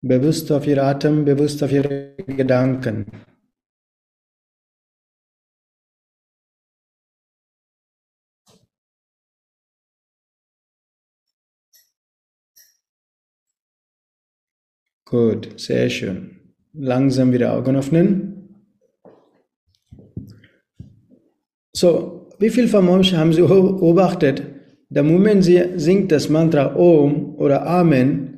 Bewusst 0.00 0.52
auf 0.52 0.64
Ihr 0.64 0.80
Atem, 0.80 1.24
bewusst 1.24 1.60
auf 1.60 1.72
Ihre 1.72 2.14
Gedanken. 2.18 3.10
Gut, 15.04 15.58
sehr 15.58 15.90
schön. 15.90 16.54
Langsam 16.74 17.32
wieder 17.32 17.54
Augen 17.54 17.74
öffnen. 17.74 18.70
So, 21.72 22.30
wie 22.38 22.50
viel 22.50 22.68
von 22.68 22.88
euch 22.88 23.12
haben 23.14 23.32
Sie 23.32 23.40
beobachtet, 23.42 24.53
der 24.94 25.02
Moment 25.02 25.44
sie 25.44 25.60
singt 25.76 26.12
das 26.12 26.28
Mantra 26.28 26.76
Om 26.76 27.34
oder 27.36 27.66
Amen, 27.66 28.34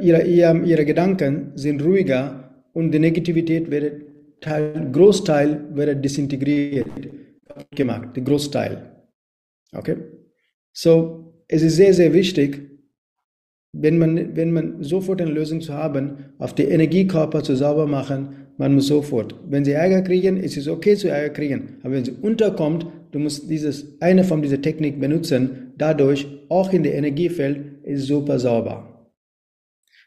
ihre, 0.00 0.22
ihre 0.26 0.84
Gedanken 0.84 1.52
sind 1.54 1.82
ruhiger 1.82 2.64
und 2.74 2.92
die 2.92 2.98
Negativität 2.98 3.70
wird 3.70 4.02
Teil, 4.40 4.90
Großteil 4.92 5.74
wird 5.74 6.04
desintegriert 6.04 6.86
gemacht, 7.74 8.14
der 8.14 8.22
Großteil. 8.22 8.90
Okay? 9.72 9.96
So, 10.72 11.44
es 11.48 11.62
ist 11.62 11.76
sehr, 11.76 11.94
sehr 11.94 12.12
wichtig, 12.12 12.70
wenn 13.72 13.98
man, 13.98 14.36
wenn 14.36 14.52
man 14.52 14.82
sofort 14.82 15.22
eine 15.22 15.30
Lösung 15.30 15.62
zu 15.62 15.72
haben, 15.72 16.34
auf 16.38 16.54
die 16.54 16.64
Energiekörper 16.64 17.42
zu 17.42 17.56
sauber 17.56 17.86
machen, 17.86 18.43
man 18.56 18.74
muss 18.74 18.86
sofort. 18.86 19.34
Wenn 19.48 19.64
sie 19.64 19.72
Ärger 19.72 20.02
kriegen, 20.02 20.36
ist 20.36 20.56
es 20.56 20.68
okay 20.68 20.96
zu 20.96 21.08
Ärger 21.08 21.30
kriegen. 21.34 21.78
Aber 21.82 21.94
wenn 21.94 22.04
sie 22.04 22.12
unterkommt, 22.22 22.86
du 23.10 23.18
musst 23.18 23.50
dieses, 23.50 24.00
eine 24.00 24.24
von 24.24 24.42
dieser 24.42 24.60
Technik 24.60 25.00
benutzen, 25.00 25.72
dadurch 25.76 26.26
auch 26.48 26.72
in 26.72 26.82
der 26.82 26.94
Energiefeld 26.94 27.84
ist 27.84 28.06
super 28.06 28.38
sauber. 28.38 29.10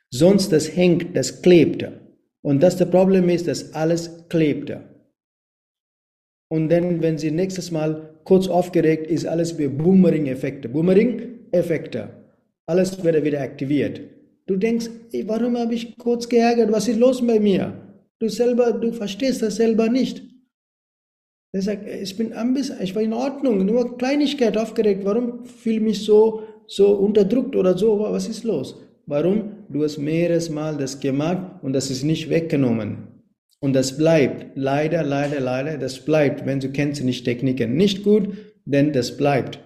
Sonst 0.09 0.51
das 0.51 0.75
hängt, 0.75 1.15
das 1.15 1.41
klebt. 1.41 1.85
Und 2.41 2.63
das 2.63 2.77
der 2.77 2.85
Problem 2.85 3.27
ist, 3.27 3.47
dass 3.47 3.73
alles 3.73 4.27
klebt. 4.29 4.71
Und 6.49 6.69
dann, 6.69 7.01
wenn 7.01 7.17
sie 7.17 7.31
nächstes 7.31 7.71
Mal 7.71 8.19
kurz 8.23 8.47
aufgeregt 8.47 9.07
ist, 9.11 9.25
alles 9.25 9.57
wie 9.57 9.67
Boomerang-Effekte. 9.67 10.69
Boomerang-Effekte. 10.69 12.09
Alles 12.65 13.03
wird 13.03 13.23
wieder 13.23 13.41
aktiviert. 13.41 14.01
Du 14.45 14.55
denkst, 14.55 14.89
warum 15.25 15.57
habe 15.57 15.73
ich 15.73 15.97
kurz 15.97 16.29
geärgert? 16.29 16.71
Was 16.71 16.87
ist 16.87 16.99
los 16.99 17.25
bei 17.25 17.39
mir? 17.39 17.86
Du 18.19 18.29
selber, 18.29 18.71
du 18.73 18.91
verstehst 18.91 19.41
das 19.41 19.57
selber 19.57 19.89
nicht. 19.89 20.23
Er 21.53 21.61
sagt, 21.61 21.87
ich 21.87 22.17
bin 22.17 22.33
bisschen, 22.53 22.81
ich 22.81 22.93
war 22.95 23.01
in 23.01 23.13
Ordnung, 23.13 23.65
nur 23.65 23.97
Kleinigkeit 23.97 24.57
aufgeregt. 24.57 25.05
Warum 25.05 25.45
fühle 25.45 25.77
ich 25.77 25.81
mich 25.81 26.05
so, 26.05 26.43
so 26.67 26.93
unterdrückt 26.93 27.55
oder 27.55 27.77
so? 27.77 27.99
Was 27.99 28.27
ist 28.27 28.43
los? 28.43 28.75
Warum? 29.05 29.65
Du 29.69 29.83
hast 29.83 29.97
mehreres 29.97 30.49
Mal 30.49 30.77
das 30.77 30.99
gemacht 30.99 31.63
und 31.63 31.73
das 31.73 31.89
ist 31.89 32.03
nicht 32.03 32.29
weggenommen. 32.29 33.07
Und 33.59 33.73
das 33.73 33.97
bleibt. 33.97 34.47
Leider, 34.55 35.03
leider, 35.03 35.39
leider, 35.39 35.77
das 35.77 35.99
bleibt. 36.03 36.45
Wenn 36.45 36.59
du 36.59 36.69
kennst 36.69 37.03
nicht 37.03 37.23
Techniken 37.23 37.75
nicht 37.75 38.03
gut, 38.03 38.29
denn 38.65 38.91
das 38.93 39.15
bleibt. 39.15 39.59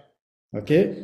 Okay? 0.54 0.96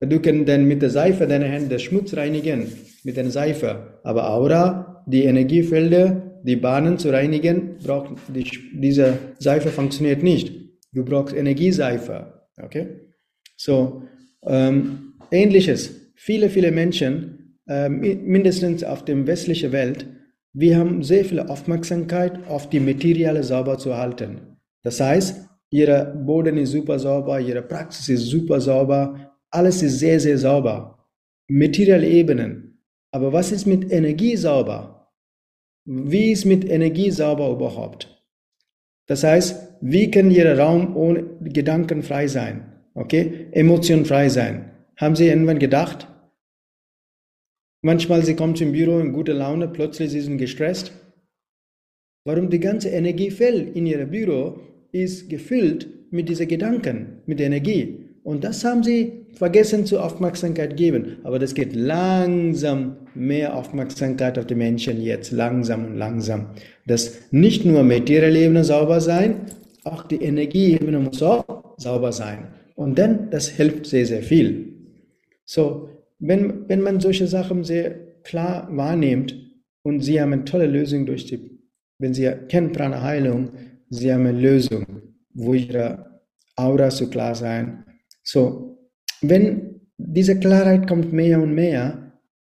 Du 0.00 0.20
kannst 0.20 0.48
dann 0.48 0.64
mit 0.64 0.82
der 0.82 0.90
Seife 0.90 1.26
deine 1.26 1.46
Hände 1.46 1.78
Schmutz 1.78 2.14
reinigen, 2.16 2.66
mit 3.04 3.16
der 3.16 3.30
Seife. 3.30 4.00
Aber 4.02 4.28
Aura, 4.28 5.04
die 5.06 5.24
Energiefelder, 5.24 6.33
die 6.44 6.56
Bahnen 6.56 6.98
zu 6.98 7.10
reinigen, 7.10 7.78
braucht 7.82 8.16
die, 8.28 8.44
diese 8.74 9.18
Seife 9.38 9.70
funktioniert 9.70 10.22
nicht. 10.22 10.52
Du 10.92 11.04
brauchst 11.04 11.34
Energieseife. 11.34 12.44
Okay? 12.62 13.00
So, 13.56 14.02
ähm, 14.44 15.14
ähnliches. 15.30 16.12
Viele, 16.14 16.50
viele 16.50 16.70
Menschen, 16.70 17.58
äh, 17.66 17.88
mindestens 17.88 18.84
auf 18.84 19.04
der 19.04 19.26
westlichen 19.26 19.72
Welt, 19.72 20.06
wir 20.52 20.78
haben 20.78 21.02
sehr 21.02 21.24
viel 21.24 21.40
Aufmerksamkeit 21.40 22.46
auf 22.46 22.68
die 22.68 22.78
Materialien 22.78 23.42
sauber 23.42 23.78
zu 23.78 23.96
halten. 23.96 24.58
Das 24.82 25.00
heißt, 25.00 25.48
ihre 25.70 26.14
Boden 26.14 26.58
ist 26.58 26.72
super 26.72 26.98
sauber, 26.98 27.40
ihre 27.40 27.62
Praxis 27.62 28.08
ist 28.08 28.26
super 28.26 28.60
sauber, 28.60 29.32
alles 29.50 29.82
ist 29.82 29.98
sehr, 29.98 30.20
sehr 30.20 30.36
sauber. 30.36 30.98
Materielle 31.48 32.06
Ebenen. 32.06 32.78
Aber 33.10 33.32
was 33.32 33.50
ist 33.50 33.66
mit 33.66 33.90
Energie 33.90 34.36
sauber? 34.36 34.93
Wie 35.84 36.32
ist 36.32 36.44
mit 36.44 36.68
Energie 36.68 37.10
sauber 37.10 37.50
überhaupt? 37.50 38.10
Das 39.06 39.22
heißt, 39.22 39.76
wie 39.80 40.10
kann 40.10 40.30
Ihr 40.30 40.58
Raum 40.58 40.96
ohne 40.96 41.24
Gedanken 41.42 42.02
frei 42.02 42.26
sein? 42.26 42.72
Okay? 42.94 43.48
Emotionen 43.52 44.06
frei 44.06 44.28
sein. 44.28 44.70
Haben 44.96 45.16
Sie 45.16 45.28
irgendwann 45.28 45.58
gedacht, 45.58 46.08
Manchmal 47.84 48.24
sie 48.24 48.34
kommt 48.34 48.58
im 48.62 48.72
Büro 48.72 48.98
in 48.98 49.12
gute 49.12 49.34
Laune, 49.34 49.68
plötzlich 49.68 50.10
sie 50.10 50.22
sind 50.22 50.38
gestresst. 50.38 50.90
Warum 52.24 52.48
die 52.48 52.58
ganze 52.58 52.88
Energiefeld 52.88 53.76
in 53.76 53.84
ihrem 53.84 54.10
Büro 54.10 54.58
ist 54.90 55.28
gefüllt 55.28 55.86
mit 56.10 56.30
diesen 56.30 56.48
Gedanken, 56.48 57.18
mit 57.26 57.42
Energie. 57.42 58.08
Und 58.22 58.42
das 58.42 58.64
haben 58.64 58.82
sie 58.82 59.26
vergessen 59.34 59.84
zu 59.84 60.00
Aufmerksamkeit 60.00 60.78
geben. 60.78 61.18
Aber 61.24 61.38
das 61.38 61.52
geht 61.52 61.76
langsam 61.76 63.03
mehr 63.14 63.54
Aufmerksamkeit 63.56 64.38
auf 64.38 64.46
die 64.46 64.54
Menschen 64.54 65.02
jetzt, 65.02 65.32
langsam 65.32 65.84
und 65.86 65.96
langsam. 65.96 66.46
Dass 66.86 67.30
nicht 67.30 67.64
nur 67.64 67.82
materielle 67.82 68.38
Ebene 68.38 68.64
sauber 68.64 69.00
sein, 69.00 69.46
auch 69.84 70.02
die 70.04 70.22
Energieebene 70.22 70.98
muss 70.98 71.22
auch 71.22 71.74
sauber 71.76 72.12
sein. 72.12 72.48
Und 72.74 72.98
dann, 72.98 73.30
das 73.30 73.48
hilft 73.48 73.86
sehr, 73.86 74.06
sehr 74.06 74.22
viel. 74.22 74.72
So, 75.44 75.90
wenn, 76.18 76.68
wenn 76.68 76.80
man 76.80 77.00
solche 77.00 77.26
Sachen 77.26 77.64
sehr 77.64 77.94
klar 78.22 78.68
wahrnimmt 78.70 79.36
und 79.82 80.00
Sie 80.00 80.20
haben 80.20 80.32
eine 80.32 80.44
tolle 80.44 80.66
Lösung 80.66 81.06
durch 81.06 81.26
die, 81.26 81.60
wenn 81.98 82.14
Sie 82.14 82.30
kennen 82.48 82.72
Prana 82.72 83.02
Heilung, 83.02 83.50
Sie 83.90 84.12
haben 84.12 84.26
eine 84.26 84.38
Lösung, 84.38 84.86
wo 85.34 85.54
Ihre 85.54 86.20
Aura 86.56 86.90
so 86.90 87.08
klar 87.08 87.34
sein. 87.34 87.84
So, 88.22 88.78
wenn 89.20 89.80
diese 89.98 90.38
Klarheit 90.38 90.88
kommt 90.88 91.12
mehr 91.12 91.40
und 91.40 91.54
mehr, 91.54 92.03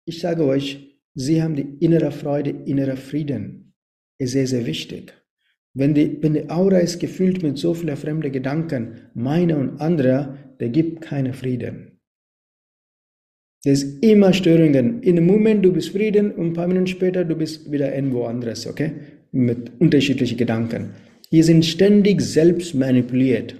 ich 0.08 0.20
sage 0.20 0.44
euch, 0.44 0.88
Sie 1.14 1.42
haben 1.42 1.56
die 1.56 1.84
innere 1.84 2.12
Freude, 2.12 2.50
innere 2.50 2.96
Frieden. 2.96 3.74
Ist 4.18 4.32
sehr, 4.32 4.46
sehr 4.46 4.66
wichtig. 4.66 5.12
Wenn 5.74 5.94
die, 5.94 6.16
wenn 6.22 6.34
die 6.34 6.48
Aura 6.48 6.78
ist 6.78 7.00
gefüllt 7.00 7.42
mit 7.42 7.58
so 7.58 7.74
vielen 7.74 7.96
fremden 7.96 8.32
Gedanken, 8.32 9.10
meine 9.14 9.56
und 9.56 9.80
andere, 9.80 10.38
der 10.60 10.68
gibt 10.68 11.02
keine 11.02 11.32
Frieden. 11.32 11.98
Es 13.64 13.82
ist 13.82 14.02
immer 14.02 14.32
Störungen. 14.32 15.02
In 15.02 15.16
einem 15.16 15.26
Moment 15.26 15.64
du 15.64 15.72
bist 15.72 15.90
Frieden 15.90 16.32
und 16.32 16.46
ein 16.48 16.52
paar 16.52 16.68
Minuten 16.68 16.86
später 16.86 17.24
du 17.24 17.34
bist 17.34 17.70
wieder 17.70 17.94
irgendwo 17.94 18.24
anderes, 18.24 18.66
okay? 18.66 18.92
Mit 19.32 19.72
unterschiedlichen 19.80 20.38
Gedanken. 20.38 20.90
Wir 21.30 21.44
sind 21.44 21.64
ständig 21.64 22.20
selbst 22.20 22.74
manipuliert. 22.74 23.56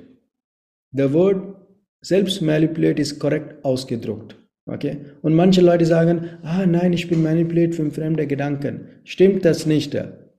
Der 0.93 1.13
Wort 1.13 1.57
selbst 2.01 2.41
manipuliert 2.41 2.99
ist 2.99 3.19
korrekt 3.19 3.65
ausgedruckt. 3.65 4.37
Okay? 4.69 4.99
Und 5.23 5.35
manche 5.35 5.63
Leute 5.63 5.87
sagen, 5.87 6.29
ah 6.43 6.67
nein, 6.67 6.93
ich 6.93 7.09
bin 7.09 7.23
manipuliert 7.23 7.75
von 7.75 7.91
fremden 7.91 8.29
Gedanken. 8.29 8.89
Stimmt 9.05 9.45
das 9.45 9.65
nicht? 9.65 9.97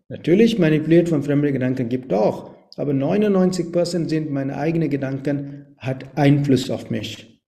Natürlich 0.07 0.59
manipuliert 0.59 1.09
von 1.09 1.23
fremden 1.23 1.51
Gedanken 1.51 1.89
gibt 1.89 2.13
auch, 2.13 2.55
aber 2.77 2.93
99% 2.93 4.07
sind 4.07 4.31
meine 4.31 4.55
eigenen 4.55 4.89
Gedanken, 4.89 5.65
hat 5.77 6.05
Einfluss 6.15 6.69
auf 6.69 6.89
mich. 6.89 7.41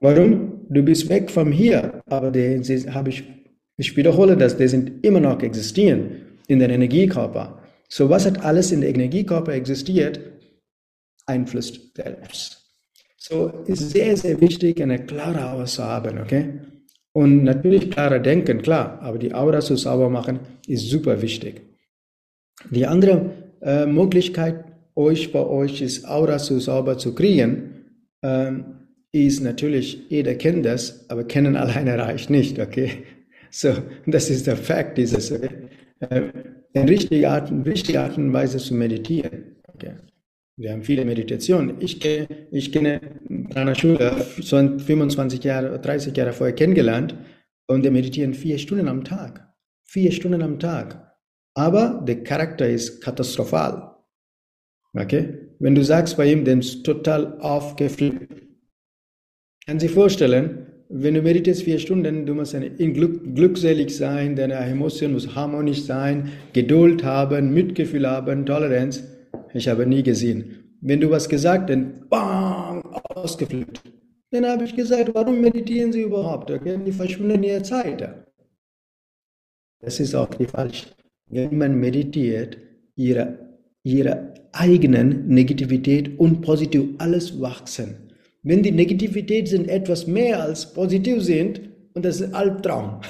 Warum? 0.00 0.66
Du 0.68 0.82
bist 0.82 1.08
weg 1.08 1.30
vom 1.30 1.50
Hier, 1.50 2.02
aber 2.06 2.30
die, 2.30 2.60
habe 2.90 3.08
ich, 3.08 3.24
ich 3.78 3.96
wiederhole 3.96 4.36
das, 4.36 4.56
die 4.56 4.68
sind 4.68 5.04
immer 5.04 5.20
noch 5.20 5.42
existieren 5.42 6.38
in 6.48 6.58
den 6.58 6.70
Energiekörper. 6.70 7.62
So 7.88 8.10
was 8.10 8.26
hat 8.26 8.44
alles 8.44 8.72
in 8.72 8.82
den 8.82 8.94
Energiekörper 8.94 9.52
existiert? 9.52 10.20
Einfluss 11.26 11.92
selbst. 11.94 12.63
So 13.26 13.50
ist 13.64 13.92
sehr, 13.92 14.18
sehr 14.18 14.38
wichtig, 14.38 14.82
eine 14.82 14.98
klare 15.06 15.50
Aura 15.50 15.64
zu 15.64 15.82
haben, 15.82 16.18
okay? 16.18 16.60
Und 17.14 17.42
natürlich 17.42 17.90
klarer 17.90 18.18
denken, 18.18 18.60
klar, 18.60 18.98
aber 19.00 19.18
die 19.18 19.32
Aura 19.32 19.60
zu 19.60 19.76
sauber 19.76 20.10
machen 20.10 20.40
ist 20.66 20.90
super 20.90 21.22
wichtig. 21.22 21.62
Die 22.70 22.86
andere 22.86 23.30
äh, 23.62 23.86
Möglichkeit, 23.86 24.66
euch 24.94 25.32
bei 25.32 25.42
euch 25.42 25.80
ist 25.80 26.06
Aura 26.06 26.36
zu 26.36 26.60
sauber 26.60 26.98
zu 26.98 27.14
kriegen, 27.14 27.86
ähm, 28.22 28.64
ist 29.10 29.42
natürlich, 29.42 30.02
jeder 30.10 30.34
kennt 30.34 30.66
das, 30.66 31.08
aber 31.08 31.24
kennen 31.24 31.56
alleine 31.62 31.98
reicht 31.98 32.28
nicht, 32.28 32.58
okay? 32.58 33.04
So, 33.50 33.72
das 34.04 34.28
ist 34.28 34.46
der 34.46 34.58
Fakt 34.58 34.98
dieses, 34.98 35.32
okay? 35.32 35.48
Äh, 36.00 36.24
in 36.74 36.88
richtiger 36.88 37.30
Art, 37.30 37.50
richtige 37.64 38.00
Art 38.02 38.18
und 38.18 38.34
Weise 38.34 38.58
zu 38.58 38.74
meditieren, 38.74 39.56
okay? 39.72 39.94
Wir 40.56 40.70
haben 40.70 40.84
viele 40.84 41.04
Meditationen. 41.04 41.80
Ich 41.80 42.00
kenne, 42.00 42.28
ich 42.52 42.70
kenne 42.70 43.00
so 44.40 44.56
25 44.56 45.42
Jahre, 45.42 45.80
30 45.80 46.16
Jahre 46.16 46.32
vorher 46.32 46.54
kennengelernt 46.54 47.16
und 47.66 47.84
die 47.84 47.90
meditieren 47.90 48.34
vier 48.34 48.58
Stunden 48.58 48.86
am 48.88 49.02
Tag. 49.02 49.52
Vier 49.84 50.12
Stunden 50.12 50.42
am 50.42 50.60
Tag. 50.60 51.12
Aber 51.54 52.02
der 52.06 52.22
Charakter 52.22 52.68
ist 52.68 53.00
katastrophal. 53.00 53.96
Okay? 54.92 55.38
Wenn 55.58 55.74
du 55.74 55.82
sagst 55.82 56.16
bei 56.16 56.30
ihm, 56.30 56.44
der 56.44 56.58
ist 56.58 56.84
total 56.84 57.38
aufgeflippt, 57.40 58.42
kann 59.66 59.80
sich 59.80 59.90
vorstellen, 59.90 60.66
wenn 60.88 61.14
du 61.14 61.22
meditierst 61.22 61.62
vier 61.62 61.78
Stunden, 61.78 62.26
du 62.26 62.34
musst 62.34 62.54
in 62.54 62.94
Glück, 62.94 63.34
glückselig 63.34 63.96
sein, 63.96 64.36
deine 64.36 64.54
Emotion 64.54 65.12
muss 65.12 65.34
harmonisch 65.34 65.82
sein, 65.82 66.30
Geduld 66.52 67.02
haben, 67.02 67.52
Mitgefühl 67.52 68.06
haben, 68.08 68.46
Toleranz. 68.46 69.02
Ich 69.52 69.68
habe 69.68 69.86
nie 69.86 70.02
gesehen. 70.02 70.76
Wenn 70.80 71.00
du 71.00 71.10
was 71.10 71.28
gesagt, 71.28 71.70
dann 71.70 72.06
bang, 72.08 72.82
ausgeflippt. 73.14 73.80
Dann 74.30 74.46
habe 74.46 74.64
ich 74.64 74.74
gesagt, 74.74 75.14
warum 75.14 75.40
meditieren 75.40 75.92
Sie 75.92 76.02
überhaupt? 76.02 76.50
Okay? 76.50 76.78
Die 76.84 76.92
verschwinden 76.92 77.42
ihre 77.42 77.62
Zeit. 77.62 78.26
Das 79.80 80.00
ist 80.00 80.14
auch 80.14 80.28
die 80.28 80.46
falsch. 80.46 80.86
Wenn 81.30 81.56
man 81.56 81.78
meditiert, 81.78 82.58
ihre, 82.96 83.38
ihre 83.82 84.34
eigenen 84.52 85.26
Negativität 85.28 86.18
und 86.18 86.42
positiv 86.42 86.90
alles 86.98 87.40
wachsen. 87.40 87.96
Wenn 88.42 88.62
die 88.62 88.72
Negativität 88.72 89.48
sind 89.48 89.68
etwas 89.68 90.06
mehr 90.06 90.42
als 90.42 90.72
positiv 90.72 91.22
sind, 91.22 91.60
und 91.94 92.04
das 92.04 92.20
ist 92.20 92.34
Albtraum. 92.34 93.00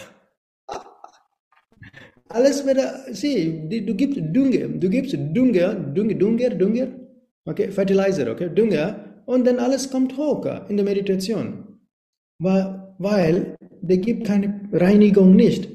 Alles 2.34 2.66
wird, 2.66 2.80
sieh, 3.12 3.68
du 3.68 3.94
gibst 3.94 4.18
Dünger, 4.18 4.66
du 4.66 4.88
gibst 4.90 5.12
Dünger, 5.12 5.74
Dünger, 5.74 6.14
Dünger, 6.14 6.50
Dünger, 6.50 6.88
okay, 7.44 7.70
Fertilizer, 7.70 8.28
okay, 8.32 8.48
Dünger, 8.48 9.22
und 9.26 9.46
dann 9.46 9.60
alles 9.60 9.88
kommt 9.88 10.16
hoch 10.16 10.44
in 10.68 10.76
der 10.76 10.84
Meditation. 10.84 11.78
Weil, 12.40 12.92
weil 12.98 13.56
der 13.82 13.98
gibt 13.98 14.26
keine 14.26 14.68
Reinigung 14.72 15.36
nicht. 15.36 15.68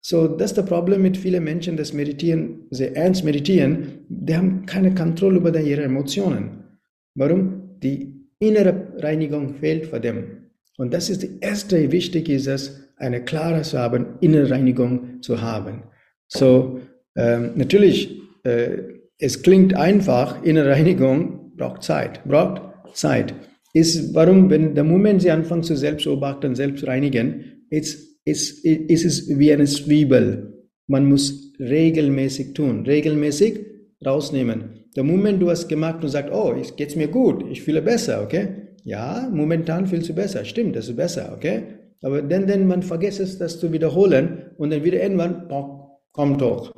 So, 0.00 0.28
das 0.28 0.52
ist 0.52 0.58
das 0.58 0.66
Problem 0.66 1.02
mit 1.02 1.16
vielen 1.16 1.42
Menschen, 1.42 1.76
das 1.76 1.92
meditieren, 1.92 2.68
sehr 2.70 2.96
ernst 2.96 3.24
meditieren, 3.24 4.06
die 4.08 4.36
haben 4.36 4.66
keine 4.66 4.94
Kontrolle 4.94 5.38
über 5.38 5.60
ihre 5.60 5.82
Emotionen. 5.82 6.78
Warum? 7.16 7.80
Die 7.82 8.28
innere 8.38 8.92
Reinigung 8.98 9.54
fehlt 9.54 9.86
vor 9.86 9.98
dem. 9.98 10.50
Und 10.78 10.94
das 10.94 11.10
ist 11.10 11.24
die 11.24 11.40
erste, 11.40 11.90
wichtig 11.90 12.28
ist 12.28 12.46
es, 12.46 12.80
eine 13.00 13.24
klare 13.24 13.62
zu 13.62 13.78
haben, 13.78 14.18
innere 14.20 14.50
Reinigung 14.50 15.22
zu 15.22 15.40
haben. 15.40 15.84
So, 16.28 16.80
ähm, 17.16 17.52
natürlich, 17.56 18.20
äh, 18.44 18.78
es 19.18 19.42
klingt 19.42 19.74
einfach, 19.74 20.42
innere 20.44 20.70
Reinigung 20.70 21.52
braucht 21.56 21.82
Zeit, 21.82 22.24
braucht 22.24 22.62
Zeit. 22.94 23.34
Ist, 23.72 24.14
warum, 24.14 24.50
wenn 24.50 24.74
der 24.74 24.84
Moment 24.84 25.22
Sie 25.22 25.30
anfangen 25.30 25.62
zu 25.62 25.76
selbst 25.76 26.04
beobachten, 26.04 26.54
selbst 26.54 26.86
reinigen, 26.86 27.66
ist, 27.70 28.18
ist, 28.24 28.64
ist 28.64 29.04
es 29.04 29.38
wie 29.38 29.52
eine 29.52 29.66
Zwiebel. 29.66 30.66
Man 30.86 31.06
muss 31.06 31.52
regelmäßig 31.60 32.54
tun, 32.54 32.84
regelmäßig 32.84 33.60
rausnehmen. 34.04 34.86
Der 34.96 35.04
Moment, 35.04 35.40
du 35.40 35.50
hast 35.50 35.68
gemacht 35.68 36.02
und 36.02 36.08
sagst, 36.08 36.32
oh, 36.32 36.54
geht's 36.76 36.96
mir 36.96 37.08
gut, 37.08 37.44
ich 37.48 37.62
fühle 37.62 37.80
besser, 37.80 38.22
okay? 38.22 38.48
Ja, 38.82 39.28
momentan 39.32 39.86
fühlst 39.86 40.08
du 40.08 40.14
besser, 40.14 40.44
stimmt, 40.44 40.74
das 40.74 40.88
ist 40.88 40.96
besser, 40.96 41.32
okay? 41.36 41.62
Aber 42.02 42.22
dann, 42.22 42.46
dann 42.46 42.66
man 42.66 42.82
vergisst 42.82 43.20
es, 43.20 43.38
das 43.38 43.60
zu 43.60 43.72
wiederholen 43.72 44.50
und 44.56 44.70
dann 44.70 44.84
wieder 44.84 45.02
irgendwann 45.02 45.48
bock, 45.48 46.00
kommt 46.12 46.40
hoch. 46.42 46.72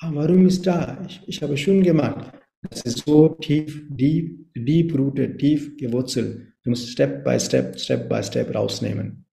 Ah, 0.00 0.10
warum 0.14 0.46
ist 0.46 0.66
da? 0.66 0.98
Ich, 1.06 1.20
ich 1.26 1.42
habe 1.42 1.56
schon 1.56 1.82
gemacht. 1.82 2.32
Das 2.70 2.82
ist 2.82 3.04
so 3.06 3.28
tief, 3.40 3.82
deep, 3.90 4.52
deep 4.54 4.96
rooted, 4.96 5.38
tief 5.38 5.76
gewurzelt. 5.76 6.46
Du 6.62 6.70
musst 6.70 6.90
Step 6.90 7.24
by 7.24 7.38
Step, 7.40 7.78
Step 7.78 8.08
by 8.08 8.22
Step 8.22 8.54
rausnehmen. 8.54 9.24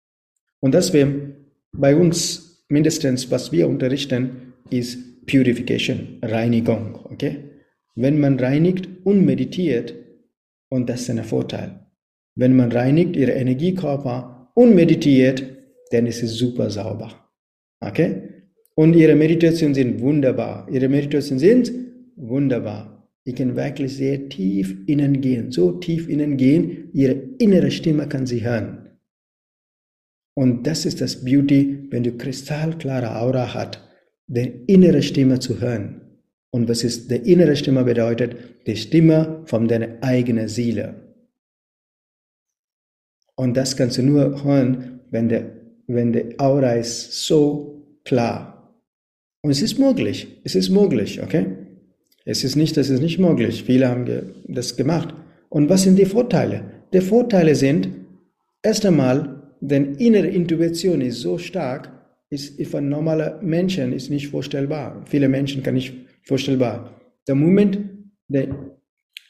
Und 0.60 0.74
deswegen 0.74 1.36
bei 1.72 1.96
uns 1.96 2.66
mindestens, 2.70 3.30
was 3.30 3.52
wir 3.52 3.68
unterrichten, 3.68 4.54
ist 4.70 5.26
Purification, 5.28 6.20
Reinigung. 6.22 6.96
Okay? 7.12 7.44
Wenn 7.96 8.20
man 8.20 8.40
reinigt 8.40 8.88
und 9.04 9.26
meditiert, 9.26 9.94
und 10.70 10.90
das 10.90 11.02
ist 11.02 11.10
ein 11.10 11.24
Vorteil. 11.24 11.88
Wenn 12.36 12.56
man 12.56 12.72
reinigt 12.72 13.16
ihre 13.16 13.32
Energiekörper 13.32 14.37
und 14.58 14.74
meditiert, 14.74 15.44
dann 15.92 16.08
ist 16.08 16.24
es 16.24 16.34
super 16.34 16.72
sauber. 16.72 17.12
Okay? 17.80 18.24
Und 18.74 18.96
ihre 18.96 19.16
Meditationen 19.16 19.76
sind 19.76 20.02
wunderbar. 20.02 20.68
Ihre 20.72 20.90
Meditationen 20.90 21.40
sind 21.40 21.72
wunderbar. 22.16 23.08
Ihr 23.24 23.36
könnt 23.36 23.56
wirklich 23.56 23.96
sehr 23.96 24.30
tief 24.30 24.76
innen 24.88 25.22
gehen, 25.22 25.52
so 25.52 25.74
tief 25.74 26.10
innen 26.10 26.38
gehen, 26.38 26.90
ihre 26.94 27.14
innere 27.38 27.70
Stimme 27.70 28.08
kann 28.08 28.26
sie 28.26 28.44
hören. 28.44 28.90
Und 30.34 30.66
das 30.66 30.86
ist 30.86 31.02
das 31.02 31.24
Beauty, 31.24 31.88
wenn 31.92 32.04
du 32.04 32.18
kristallklare 32.18 33.16
Aura 33.16 33.54
hast, 33.54 33.80
die 34.26 34.64
innere 34.66 35.04
Stimme 35.04 35.38
zu 35.38 35.62
hören. 35.62 36.02
Und 36.50 36.68
was 36.68 36.84
ist 36.84 37.12
die 37.12 37.32
innere 37.32 37.56
Stimme 37.56 37.84
bedeutet? 37.84 38.36
Die 38.66 38.76
Stimme 38.76 39.44
von 39.46 39.68
deiner 39.68 39.98
eigenen 40.02 40.48
Seele. 40.48 41.07
Und 43.40 43.56
das 43.56 43.78
kannst 43.78 43.98
du 43.98 44.04
nur 44.04 44.44
hören, 44.44 45.00
wenn 45.12 45.30
der, 45.30 45.52
wenn 45.86 46.12
die 46.12 46.40
Aura 46.40 46.74
ist 46.74 47.26
so 47.26 47.84
klar. 48.04 48.74
Und 49.42 49.52
es 49.52 49.62
ist 49.62 49.78
möglich. 49.80 50.42
Es 50.44 50.56
ist 50.56 50.70
möglich, 50.70 51.22
okay? 51.22 51.46
Es 52.26 52.44
ist 52.44 52.56
nicht, 52.56 52.76
das 52.76 52.90
ist 52.90 53.02
nicht 53.02 53.20
möglich. 53.20 53.64
Viele 53.64 53.88
haben 53.88 54.34
das 54.48 54.76
gemacht. 54.76 55.14
Und 55.50 55.70
was 55.70 55.84
sind 55.84 55.98
die 55.98 56.06
Vorteile? 56.06 56.64
Die 56.94 57.00
Vorteile 57.00 57.56
sind, 57.56 57.90
erst 58.64 58.86
einmal, 58.86 59.54
denn 59.62 59.96
innere 59.96 60.28
Intuition 60.28 61.02
ist 61.02 61.22
so 61.22 61.38
stark, 61.38 61.92
ist 62.30 62.62
für 62.68 62.82
normale 62.82 63.40
Menschen 63.42 63.94
ist 63.94 64.10
nicht 64.10 64.28
vorstellbar. 64.28 65.04
Viele 65.06 65.30
Menschen 65.30 65.64
kann 65.64 65.76
nicht 65.76 65.94
vorstellbar. 66.24 67.00
Der 67.28 67.36
Moment, 67.36 67.80
der, 68.28 68.48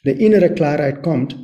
der 0.06 0.20
innere 0.20 0.50
Klarheit 0.54 1.04
kommt 1.04 1.38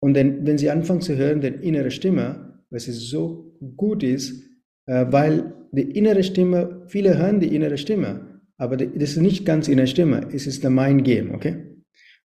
und 0.00 0.14
dann, 0.14 0.46
wenn 0.46 0.58
sie 0.58 0.70
anfangen 0.70 1.02
zu 1.02 1.16
hören, 1.16 1.40
die 1.40 1.48
innere 1.48 1.90
Stimme, 1.90 2.62
was 2.70 2.88
es 2.88 3.08
so 3.08 3.56
gut 3.76 4.02
ist, 4.02 4.42
äh, 4.86 5.06
weil 5.10 5.54
die 5.72 5.82
innere 5.82 6.22
Stimme, 6.22 6.84
viele 6.88 7.16
hören 7.18 7.40
die 7.40 7.54
innere 7.54 7.78
Stimme, 7.78 8.40
aber 8.56 8.76
das 8.76 9.10
ist 9.10 9.16
nicht 9.18 9.44
ganz 9.46 9.68
innere 9.68 9.86
Stimme, 9.86 10.28
es 10.32 10.46
ist 10.46 10.62
der 10.62 10.70
Mind 10.70 11.04
Game, 11.04 11.34
okay? 11.34 11.56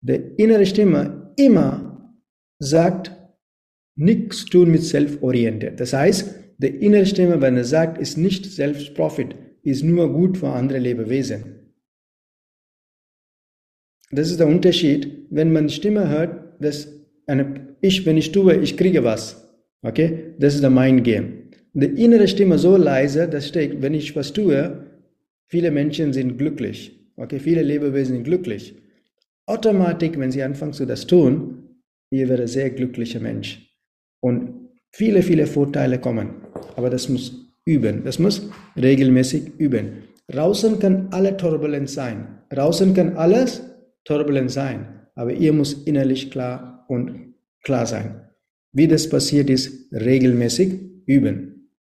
Die 0.02 0.22
innere 0.38 0.66
Stimme 0.66 1.34
immer 1.38 2.16
sagt, 2.60 3.12
nichts 3.96 4.46
tun 4.46 4.72
mit 4.72 4.84
self-orientiert. 4.84 5.80
Das 5.80 5.94
heißt, 5.94 6.36
die 6.60 6.68
innere 6.68 7.06
Stimme, 7.06 7.42
wenn 7.42 7.58
er 7.58 7.66
sagt, 7.66 7.98
ist 7.98 8.18
nicht 8.18 8.46
Selbstprofit, 8.46 9.36
ist 9.64 9.84
nur 9.84 10.12
gut 10.14 10.38
für 10.38 10.50
andere 10.50 10.80
Lebewesen. 10.80 11.74
Das 14.12 14.32
ist 14.32 14.40
der 14.40 14.48
Unterschied, 14.48 15.28
wenn 15.30 15.52
man 15.52 15.70
Stimme 15.70 16.10
hört, 16.10 16.62
dass 16.64 16.97
eine, 17.28 17.68
ich, 17.82 18.06
wenn 18.06 18.18
ich 18.18 18.32
tue, 18.32 18.56
ich 18.56 18.78
kriege 18.78 19.04
was. 19.04 19.48
Okay? 19.82 20.34
Das 20.40 20.56
ist 20.56 20.64
der 20.64 20.70
Mind 20.70 21.04
Game. 21.04 21.50
Die 21.74 22.04
innere 22.04 22.28
Stimme 22.28 22.58
so 22.58 22.76
leise, 22.78 23.28
dass 23.28 23.48
steht, 23.48 23.82
wenn 23.82 23.94
ich 23.94 24.16
was 24.16 24.34
tue, 24.34 24.86
viele 25.48 25.70
Menschen 25.70 26.14
sind 26.14 26.38
glücklich. 26.38 26.98
Okay? 27.18 27.40
Viele 27.40 27.62
Lebewesen 27.62 28.16
sind 28.16 28.24
glücklich. 28.24 28.76
Automatisch, 29.46 30.12
wenn 30.18 30.32
sie 30.32 30.44
anfangen 30.44 30.74
zu 30.74 30.86
das 30.86 31.06
tun, 31.06 31.78
ihr 32.12 32.28
werdet 32.30 32.46
ein 32.46 32.48
sehr 32.48 32.70
glücklicher 32.70 33.20
Mensch. 33.20 33.62
Und 34.22 34.70
viele, 34.92 35.22
viele 35.22 35.46
Vorteile 35.46 36.00
kommen. 36.00 36.30
Aber 36.76 36.90
das 36.90 37.08
muss 37.08 37.46
üben. 37.66 38.04
Das 38.04 38.20
muss 38.20 38.50
regelmäßig 38.76 39.52
üben. 39.58 40.04
Draußen 40.28 40.80
kann 40.80 41.08
alle 41.12 41.38
turbulent 41.38 41.90
sein. 41.90 42.28
Draußen 42.50 42.94
kann 42.94 43.16
alles 43.16 43.62
turbulent 44.04 44.52
sein. 44.52 45.08
Aber 45.16 45.34
ihr 45.34 45.54
muss 45.54 45.74
innerlich 45.86 46.32
klar 46.32 46.77
und 46.88 47.36
klar 47.64 47.86
sein. 47.86 48.30
Wie 48.72 48.88
das 48.88 49.10
passiert 49.10 49.50
ist, 49.50 49.92
regelmäßig 49.92 50.80
üben. 51.06 51.72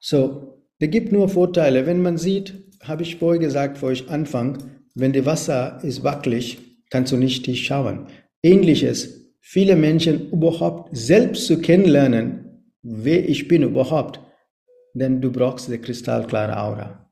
So, 0.00 0.64
da 0.80 0.86
gibt 0.86 1.12
nur 1.12 1.28
Vorteile. 1.28 1.86
Wenn 1.86 2.02
man 2.02 2.18
sieht, 2.18 2.54
habe 2.82 3.02
ich 3.02 3.16
vorher 3.16 3.40
gesagt, 3.40 3.78
vor 3.78 3.92
ich 3.92 4.08
Anfang, 4.08 4.58
wenn 4.94 5.12
das 5.12 5.24
Wasser 5.24 5.80
ist 5.82 6.02
wackelig, 6.02 6.58
kannst 6.90 7.12
du 7.12 7.16
nicht 7.16 7.44
tief 7.44 7.58
schauen. 7.58 8.06
Ähnliches 8.42 9.24
viele 9.40 9.76
Menschen 9.76 10.30
überhaupt 10.30 10.96
selbst 10.96 11.46
zu 11.46 11.60
kennenlernen, 11.60 12.64
wer 12.82 13.28
ich 13.28 13.46
bin 13.46 13.62
überhaupt, 13.62 14.20
denn 14.94 15.20
du 15.20 15.30
brauchst 15.30 15.68
eine 15.68 15.78
kristallklare 15.78 16.58
Aura. 16.58 17.10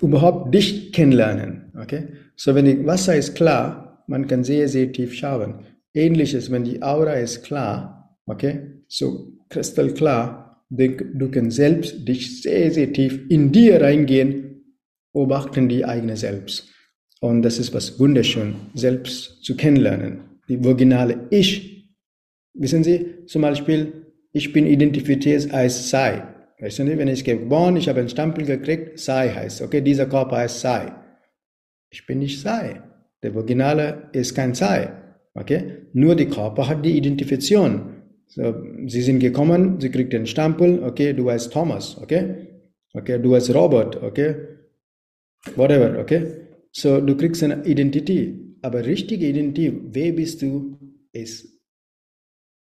Überhaupt 0.00 0.54
dich 0.54 0.92
kennenlernen, 0.92 1.72
okay? 1.80 2.08
So, 2.36 2.54
wenn 2.54 2.64
die 2.66 2.84
Wasser 2.86 3.16
ist 3.16 3.34
klar, 3.34 4.04
man 4.06 4.26
kann 4.26 4.44
sehr, 4.44 4.68
sehr 4.68 4.92
tief 4.92 5.14
schauen. 5.14 5.66
Ähnliches, 5.96 6.50
wenn 6.50 6.64
die 6.64 6.82
Aura 6.82 7.14
ist 7.14 7.42
klar, 7.42 8.16
okay? 8.26 8.82
So 8.88 9.32
kristallklar, 9.48 10.64
du 10.68 11.30
kannst 11.30 11.56
selbst 11.56 12.06
dich 12.06 12.42
sehr, 12.42 12.70
sehr 12.70 12.92
tief 12.92 13.20
in 13.28 13.50
dir 13.52 13.80
reingehen, 13.80 14.76
beobachten 15.12 15.68
die 15.68 15.84
eigene 15.84 16.16
Selbst. 16.16 16.72
Und 17.20 17.42
das 17.42 17.58
ist 17.58 17.72
was 17.72 17.98
wunderschön, 17.98 18.56
selbst 18.74 19.42
zu 19.42 19.56
kennenlernen 19.56 20.26
die 20.48 20.58
originale 20.64 21.26
Ich. 21.30 21.92
Wissen 22.54 22.84
Sie, 22.84 23.26
zum 23.26 23.42
Beispiel, 23.42 24.06
ich 24.32 24.52
bin 24.52 24.66
identifiziert 24.66 25.52
als 25.52 25.90
Sei. 25.90 26.22
Weißt 26.60 26.78
du, 26.78 26.98
wenn 26.98 27.08
ich 27.08 27.24
geboren, 27.24 27.76
ich 27.76 27.88
habe 27.88 28.00
einen 28.00 28.08
Stempel 28.08 28.44
gekriegt, 28.44 28.98
Sei 28.98 29.30
heißt, 29.30 29.62
okay, 29.62 29.80
dieser 29.80 30.06
Körper 30.06 30.38
heißt 30.38 30.60
Sei. 30.60 30.92
Ich 31.90 32.06
bin 32.06 32.20
nicht 32.20 32.40
Sei. 32.40 32.82
Der 33.22 33.34
Originale 33.34 34.08
ist 34.12 34.34
kein 34.34 34.54
Sei. 34.54 34.90
Okay? 35.36 35.86
Nur 35.92 36.16
die 36.16 36.26
Körper 36.26 36.68
hat 36.68 36.84
die 36.84 36.96
Identifikation. 36.96 37.92
So, 38.28 38.54
sie 38.86 39.02
sind 39.02 39.20
gekommen, 39.20 39.80
sie 39.80 39.90
kriegt 39.90 40.12
den 40.12 40.26
Stempel, 40.26 40.82
okay, 40.82 41.12
du 41.12 41.30
heißt 41.30 41.52
Thomas, 41.52 41.96
okay? 42.00 42.48
Okay, 42.92 43.20
du 43.20 43.34
heißt 43.34 43.54
Robert, 43.54 44.02
okay? 44.02 44.34
Whatever, 45.54 46.00
okay? 46.00 46.26
So, 46.72 47.00
du 47.00 47.16
kriegst 47.16 47.42
eine 47.42 47.64
Identität. 47.64 48.34
Aber 48.62 48.84
richtige 48.84 49.26
Identität, 49.26 49.74
wer 49.92 50.12
bist 50.12 50.42
du, 50.42 50.78
ist, 51.12 51.46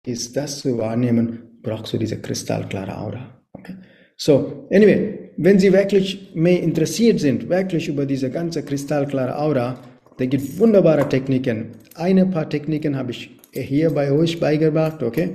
ist 0.05 0.35
das 0.35 0.61
zu 0.61 0.77
wahrnehmen, 0.77 1.59
brauchst 1.61 1.93
du 1.93 1.97
diese 1.97 2.19
kristallklare 2.19 2.97
Aura. 2.97 3.43
Okay? 3.53 3.75
So, 4.17 4.67
anyway, 4.71 5.31
wenn 5.37 5.59
Sie 5.59 5.71
wirklich 5.71 6.31
mehr 6.33 6.61
interessiert 6.61 7.19
sind, 7.19 7.49
wirklich 7.49 7.87
über 7.87 8.05
diese 8.05 8.29
ganze 8.29 8.63
kristallklare 8.63 9.37
Aura, 9.37 9.81
da 10.21 10.27
gibt 10.27 10.59
wunderbare 10.59 11.09
Techniken. 11.09 11.71
Eine 11.95 12.27
paar 12.27 12.47
Techniken 12.47 12.95
habe 12.95 13.09
ich 13.09 13.31
hier 13.51 13.89
bei 13.89 14.11
euch 14.11 14.39
beigebracht, 14.39 15.01
okay? 15.01 15.31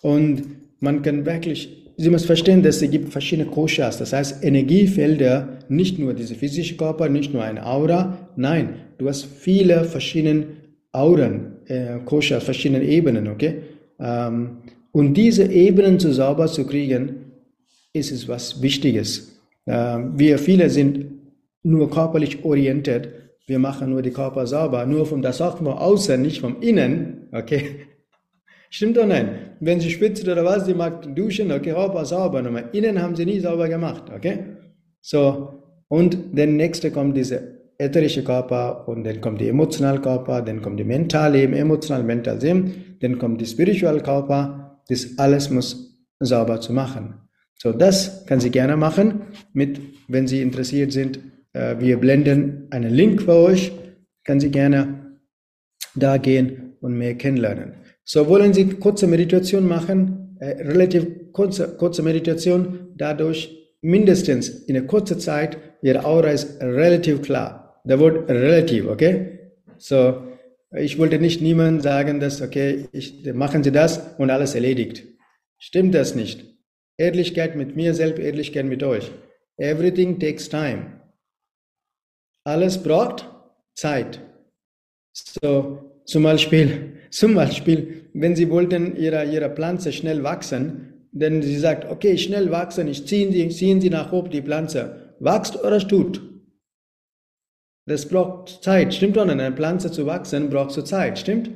Und 0.00 0.42
man 0.80 1.02
kann 1.02 1.26
wirklich 1.26 1.84
Sie 1.96 2.10
müssen 2.10 2.26
verstehen, 2.26 2.60
dass 2.60 2.82
es 2.82 2.90
gibt 2.90 3.12
verschiedene 3.12 3.48
Koshas, 3.48 3.98
das 3.98 4.12
heißt 4.12 4.42
Energiefelder, 4.42 5.58
nicht 5.68 5.96
nur 5.96 6.12
diese 6.12 6.34
physische 6.34 6.76
Körper, 6.76 7.08
nicht 7.08 7.32
nur 7.32 7.44
eine 7.44 7.64
Aura, 7.64 8.18
nein, 8.34 8.70
du 8.98 9.08
hast 9.08 9.26
viele 9.26 9.84
verschiedene 9.84 10.46
Auren, 10.90 11.58
äh, 11.66 11.98
Koshas, 12.04 12.42
verschiedene 12.42 12.82
Ebenen, 12.82 13.28
okay? 13.28 13.58
Ähm, 14.00 14.56
und 14.90 15.14
diese 15.14 15.44
Ebenen 15.44 16.00
zu 16.00 16.12
sauber 16.12 16.48
zu 16.48 16.66
kriegen, 16.66 17.26
ist 17.92 18.10
es 18.10 18.26
was 18.26 18.60
Wichtiges. 18.60 19.40
Ähm, 19.64 20.14
wir 20.16 20.38
viele 20.38 20.70
sind 20.70 21.06
nur 21.62 21.88
körperlich 21.88 22.44
orientiert, 22.44 23.08
wir 23.46 23.58
machen 23.58 23.90
nur 23.90 24.02
die 24.02 24.10
Körper 24.10 24.46
sauber, 24.46 24.86
nur 24.86 25.06
von 25.06 25.22
das 25.22 25.40
auch 25.40 25.58
vom 25.58 25.68
Außen, 25.68 26.20
nicht 26.20 26.40
vom 26.40 26.60
Innen, 26.60 27.28
okay? 27.32 27.86
Stimmt 28.70 28.96
doch 28.96 29.06
nicht. 29.06 29.26
Wenn 29.60 29.80
sie 29.80 29.90
schwitzt 29.90 30.26
oder 30.26 30.44
was, 30.44 30.66
sie 30.66 30.74
mag 30.74 31.14
duschen, 31.14 31.52
okay, 31.52 31.72
Körper 31.72 32.04
sauber, 32.04 32.42
nochmal. 32.42 32.70
Innen 32.72 33.00
haben 33.00 33.14
sie 33.14 33.24
nie 33.24 33.40
sauber 33.40 33.68
gemacht, 33.68 34.04
okay? 34.14 34.56
So, 35.00 35.62
und 35.88 36.16
der 36.32 36.46
nächste 36.46 36.90
kommt 36.90 37.16
diese 37.16 37.54
ätherische 37.78 38.24
Körper 38.24 38.88
und 38.88 39.04
dann 39.04 39.20
kommt 39.20 39.40
die 39.40 39.48
emotionale 39.48 40.00
Körper, 40.00 40.42
dann 40.42 40.62
kommt 40.62 40.80
die 40.80 40.84
mentale, 40.84 41.42
emotional, 41.42 42.02
mental, 42.02 42.38
dann 43.00 43.18
kommt 43.18 43.40
die 43.40 43.46
spiritual 43.46 44.00
Körper. 44.00 44.80
Das 44.88 45.18
alles 45.18 45.50
muss 45.50 46.04
sauber 46.20 46.60
zu 46.60 46.72
machen. 46.72 47.14
So, 47.56 47.72
das 47.72 48.26
kann 48.26 48.40
sie 48.40 48.50
gerne 48.50 48.76
machen, 48.76 49.22
mit, 49.52 49.80
wenn 50.08 50.26
Sie 50.26 50.42
interessiert 50.42 50.92
sind. 50.92 51.18
Äh, 51.54 51.76
wir 51.78 51.96
blenden 51.96 52.66
einen 52.70 52.92
Link 52.92 53.22
für 53.22 53.36
euch, 53.36 53.72
kann 54.24 54.40
Sie 54.40 54.50
gerne 54.50 55.18
da 55.94 56.18
gehen 56.18 56.74
und 56.80 56.98
mehr 56.98 57.14
kennenlernen. 57.14 57.76
So 58.04 58.28
wollen 58.28 58.52
Sie 58.52 58.68
kurze 58.68 59.06
Meditation 59.06 59.66
machen 59.66 60.24
äh, 60.40 60.62
relativ 60.62 61.32
kurze, 61.32 61.76
kurze 61.76 62.02
Meditation, 62.02 62.92
dadurch 62.96 63.76
mindestens 63.80 64.48
in 64.48 64.76
einer 64.76 64.86
kurzen 64.86 65.18
Zeit, 65.20 65.56
Ihre 65.82 66.04
Aura 66.04 66.30
ist 66.30 66.60
relativ 66.60 67.22
klar. 67.22 67.80
Der 67.84 67.98
Wort 67.98 68.28
relativ, 68.28 68.86
okay? 68.86 69.38
So, 69.78 70.22
ich 70.76 70.98
wollte 70.98 71.18
nicht 71.18 71.40
niemandem 71.40 71.82
sagen, 71.82 72.20
dass, 72.20 72.42
okay, 72.42 72.88
ich, 72.92 73.24
machen 73.32 73.62
Sie 73.62 73.72
das 73.72 74.00
und 74.18 74.30
alles 74.30 74.54
erledigt. 74.54 75.04
Stimmt 75.58 75.94
das 75.94 76.14
nicht? 76.14 76.44
Ehrlichkeit 76.96 77.56
mit 77.56 77.76
mir 77.76 77.94
selbst, 77.94 78.20
Ehrlichkeit 78.20 78.66
mit 78.66 78.82
euch. 78.82 79.10
Everything 79.56 80.18
takes 80.18 80.48
time. 80.48 80.93
Alles 82.44 82.82
braucht 82.82 83.28
Zeit. 83.74 84.20
So, 85.12 86.00
zum 86.04 86.22
Beispiel, 86.22 86.98
zum 87.10 87.34
Beispiel, 87.34 88.10
wenn 88.12 88.36
Sie 88.36 88.50
wollten 88.50 88.96
Ihre, 88.96 89.24
Ihre 89.24 89.50
Pflanze 89.50 89.92
schnell 89.92 90.22
wachsen, 90.22 90.94
denn 91.14 91.42
sie 91.42 91.56
sagt, 91.56 91.90
okay, 91.90 92.18
schnell 92.18 92.50
wachsen, 92.50 92.88
ich 92.88 93.06
ziehen 93.06 93.32
Sie, 93.32 93.48
ziehen 93.48 93.80
Sie 93.80 93.88
nach 93.88 94.12
oben 94.12 94.30
die 94.30 94.42
Pflanze. 94.42 95.14
Wächst 95.20 95.56
oder 95.62 95.78
tut? 95.78 96.20
Das 97.86 98.08
braucht 98.08 98.64
Zeit, 98.64 98.92
stimmt 98.94 99.16
doch? 99.16 99.28
Eine 99.28 99.52
Pflanze 99.52 99.92
zu 99.92 100.06
wachsen 100.06 100.50
braucht 100.50 100.72
so 100.72 100.82
Zeit, 100.82 101.18
stimmt? 101.18 101.50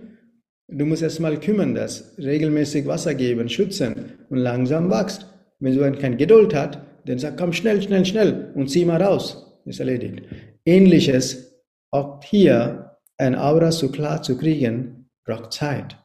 Du 0.69 0.85
musst 0.85 1.03
erst 1.03 1.19
mal 1.19 1.41
kümmern, 1.41 1.75
das 1.75 2.15
regelmäßig 2.19 2.87
Wasser 2.87 3.15
geben, 3.15 3.49
schützen 3.49 4.13
und 4.31 4.39
langsam 4.39 4.91
wächst. 4.91 5.27
Wenn 5.59 5.73
so 5.73 5.83
ein 5.83 5.99
kein 5.99 6.17
Geduld 6.17 6.55
hat, 6.55 6.81
dann 7.07 7.19
sagt, 7.19 7.39
komm 7.39 7.53
schnell, 7.53 7.83
schnell, 7.83 8.05
schnell 8.05 8.53
und 8.55 8.71
zieh 8.71 8.85
mal 8.85 9.03
raus. 9.03 9.61
Ist 9.65 9.81
erledigt. 9.81 10.23
Ähnliches, 10.69 11.63
auch 11.91 12.23
hier 12.23 12.97
ein 13.17 13.35
Aura 13.35 13.73
so 13.73 13.91
klar 13.91 14.23
zu 14.23 14.37
kriegen, 14.37 15.09
braucht 15.25 15.53
Zeit. 15.53 15.97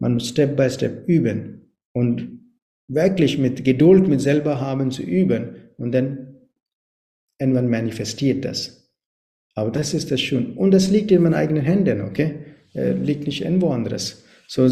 Man 0.00 0.14
muss 0.14 0.28
Step 0.28 0.56
by 0.56 0.68
Step 0.68 1.08
üben 1.08 1.72
und 1.94 2.40
wirklich 2.88 3.38
mit 3.38 3.64
Geduld 3.64 4.08
mit 4.08 4.20
selber 4.20 4.60
haben 4.60 4.90
zu 4.90 5.02
üben 5.02 5.56
und 5.78 5.92
dann 5.92 6.36
irgendwann 7.40 7.70
manifestiert 7.70 8.44
das. 8.44 8.90
Aber 9.54 9.70
das 9.70 9.94
ist 9.94 10.10
das 10.10 10.20
schon. 10.20 10.56
Und 10.56 10.72
das 10.72 10.90
liegt 10.90 11.10
in 11.10 11.22
meinen 11.22 11.34
eigenen 11.34 11.62
Händen, 11.62 12.02
okay? 12.02 12.34
Äh, 12.74 12.92
liegt 12.92 13.26
nicht 13.26 13.42
irgendwo 13.44 13.70
anderes. 13.70 14.24
So, 14.46 14.68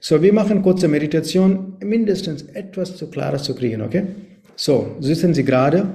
so, 0.00 0.22
wir 0.22 0.32
machen 0.32 0.62
kurze 0.62 0.88
Meditation, 0.88 1.76
mindestens 1.80 2.42
etwas 2.42 2.96
zu 2.96 3.08
klarer 3.10 3.38
zu 3.38 3.54
kriegen, 3.54 3.82
okay? 3.82 4.04
So, 4.56 4.96
sitzen 5.00 5.34
Sie 5.34 5.44
gerade, 5.44 5.94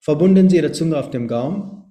verbunden 0.00 0.48
Sie 0.48 0.56
Ihre 0.56 0.72
Zunge 0.72 0.96
auf 0.96 1.10
dem 1.10 1.26
Gaumen. 1.28 1.85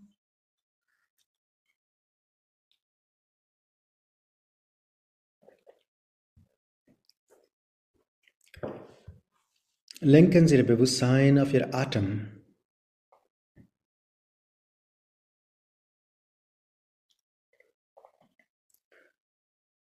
Lenken 10.07 10.47
Sie 10.47 10.55
Ihr 10.55 10.67
Bewusstsein 10.67 11.39
auf 11.39 11.51
Ihr 11.51 11.73
Atem. 11.73 12.27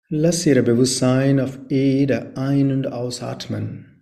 Lass 0.08 0.44
Ihr 0.44 0.60
Bewusstsein 0.64 1.38
auf 1.38 1.60
jede 1.68 2.36
Ein- 2.36 2.72
und 2.72 2.88
Ausatmen. 2.88 3.97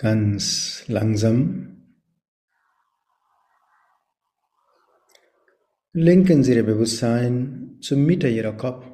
Ganz 0.00 0.88
langsam 0.88 1.94
lenken 5.92 6.42
Sie 6.42 6.54
Ihr 6.54 6.64
Bewusstsein 6.64 7.76
zur 7.82 7.98
Mitte 7.98 8.26
Ihrer 8.26 8.56
Kopf. 8.56 8.86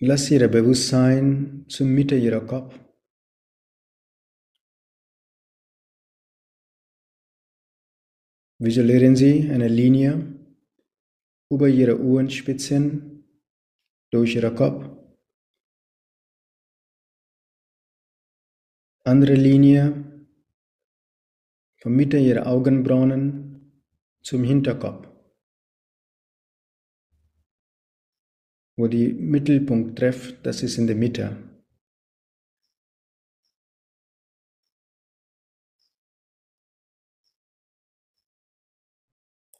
Lass 0.00 0.28
Ihr 0.32 0.48
Bewusstsein 0.48 1.66
zur 1.68 1.86
Mitte 1.86 2.16
Ihrer 2.16 2.44
Kopf. 2.44 2.76
Visualisieren 8.58 9.14
Sie 9.14 9.48
eine 9.52 9.68
Linie 9.68 10.12
über 11.48 11.68
Ihre 11.68 12.00
Ohrenspitzen 12.00 13.24
durch 14.10 14.34
Ihren 14.34 14.56
Kopf. 14.56 15.01
Andere 19.04 19.34
Linie 19.34 20.04
von 21.80 21.92
Mitte 21.92 22.18
ihrer 22.18 22.46
Augenbrauen 22.46 23.82
zum 24.22 24.44
Hinterkopf, 24.44 25.08
wo 28.76 28.86
die 28.86 29.12
Mittelpunkt 29.12 29.98
trifft, 29.98 30.46
das 30.46 30.62
ist 30.62 30.78
in 30.78 30.86
der 30.86 30.94
Mitte. 30.94 31.36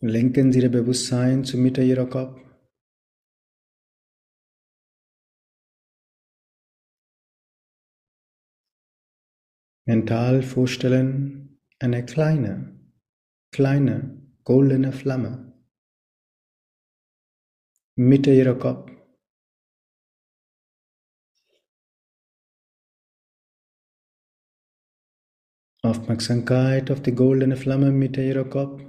Lenken 0.01 0.53
Sie 0.53 0.61
Ihr 0.61 0.69
Bewusstsein 0.69 1.45
zur 1.45 1.61
Mitte 1.61 1.83
Ihrer 1.83 2.07
Kopf. 2.07 2.42
Mental 9.85 10.43
vorstellen 10.43 11.59
eine 11.81 12.05
kleine, 12.07 12.79
kleine, 13.51 14.23
goldene 14.45 14.93
Flamme. 14.93 15.53
Mitte 17.97 18.33
ihrer 18.33 18.57
Kopf. 18.57 18.93
Aufmerksamkeit 25.83 26.93
auf 26.93 27.03
die 27.03 27.15
goldene 27.15 27.57
Flamme 27.57 27.91
Mitte 27.91 28.23
ihrer 28.23 28.49
Kopf. 28.49 28.81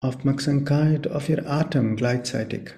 Aufmerksamkeit 0.00 1.08
auf 1.08 1.28
ihr 1.28 1.46
Atem 1.46 1.94
gleichzeitig. 1.96 2.74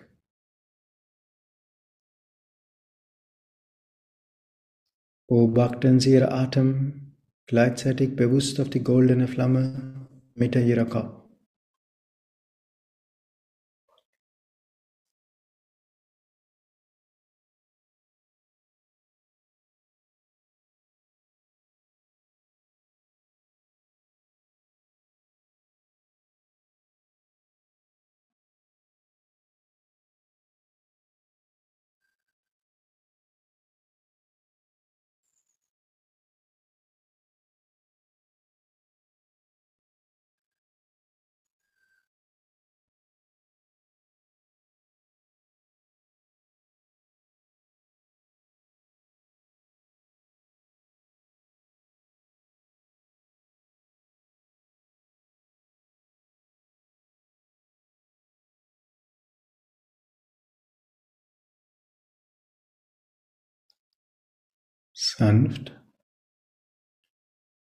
Beobachten 5.29 6.01
Sie 6.01 6.15
Ihr 6.15 6.33
Atem 6.33 7.08
gleichzeitig 7.49 8.15
bewusst 8.15 8.61
auf 8.61 8.69
die 8.69 8.85
goldene 8.85 9.27
Flamme 9.27 10.07
Mitte 10.35 10.61
ihrer 10.61 10.85
Sanft. 65.01 65.81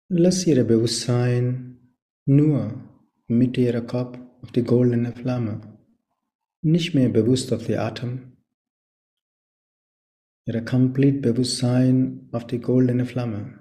Lass 0.08 0.48
Ihr 0.48 0.64
Bewusstsein 0.64 1.94
nur 2.26 2.84
mit 3.28 3.56
Ihrer 3.56 3.82
Kopf 3.82 4.18
auf 4.42 4.52
die 4.52 4.64
goldene 4.64 5.12
Flamme, 5.12 5.62
nicht 6.64 6.96
mehr 6.96 7.10
bewusst 7.10 7.54
auf 7.54 7.68
den 7.68 7.78
Atem. 7.78 8.38
Ihre 10.48 10.66
komplett 10.66 11.22
Bewusstsein 11.22 12.30
auf 12.32 12.48
die 12.48 12.60
goldene 12.60 13.06
Flamme. 13.06 13.59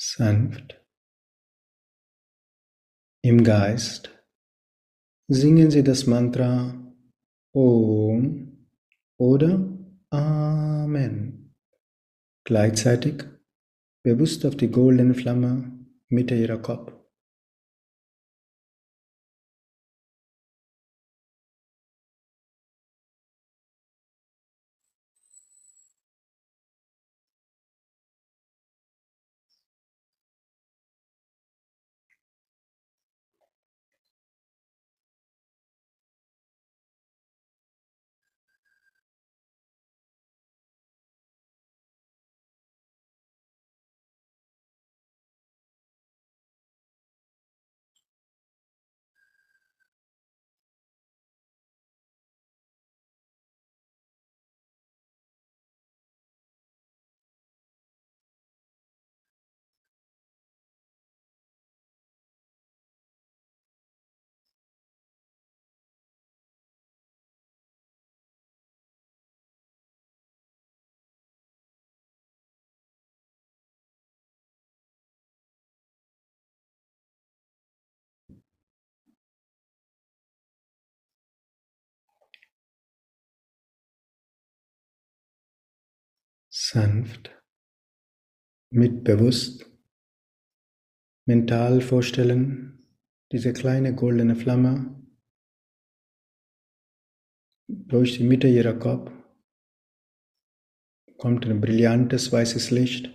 Sanft. 0.00 0.82
Im 3.22 3.44
Geist 3.44 4.10
singen 5.28 5.70
Sie 5.70 5.84
das 5.84 6.06
Mantra 6.06 6.74
Om 7.52 8.66
oder 9.18 9.68
Amen. 10.08 11.54
Gleichzeitig 12.44 13.24
bewusst 14.02 14.46
auf 14.46 14.56
die 14.56 14.70
goldene 14.70 15.14
Flamme 15.14 15.86
Mitte 16.08 16.34
Ihrer 16.34 16.62
Kopf. 16.62 16.99
Sanft, 86.70 87.36
mit 88.72 89.02
bewusst, 89.02 89.66
mental 91.26 91.80
vorstellen, 91.80 92.86
diese 93.32 93.52
kleine 93.52 93.94
goldene 93.94 94.36
Flamme 94.36 94.96
durch 97.68 98.18
die 98.18 98.24
Mitte 98.24 98.48
ihrer 98.48 98.78
Kopf 98.78 99.10
kommt 101.18 101.44
ein 101.46 101.60
brillantes 101.60 102.32
weißes 102.32 102.70
Licht. 102.70 103.10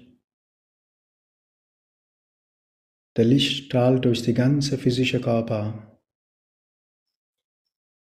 Der 3.18 3.26
Licht 3.26 3.66
strahlt 3.66 4.04
durch 4.06 4.22
die 4.22 4.34
ganze 4.34 4.78
physische 4.78 5.22
Körper. 5.22 6.02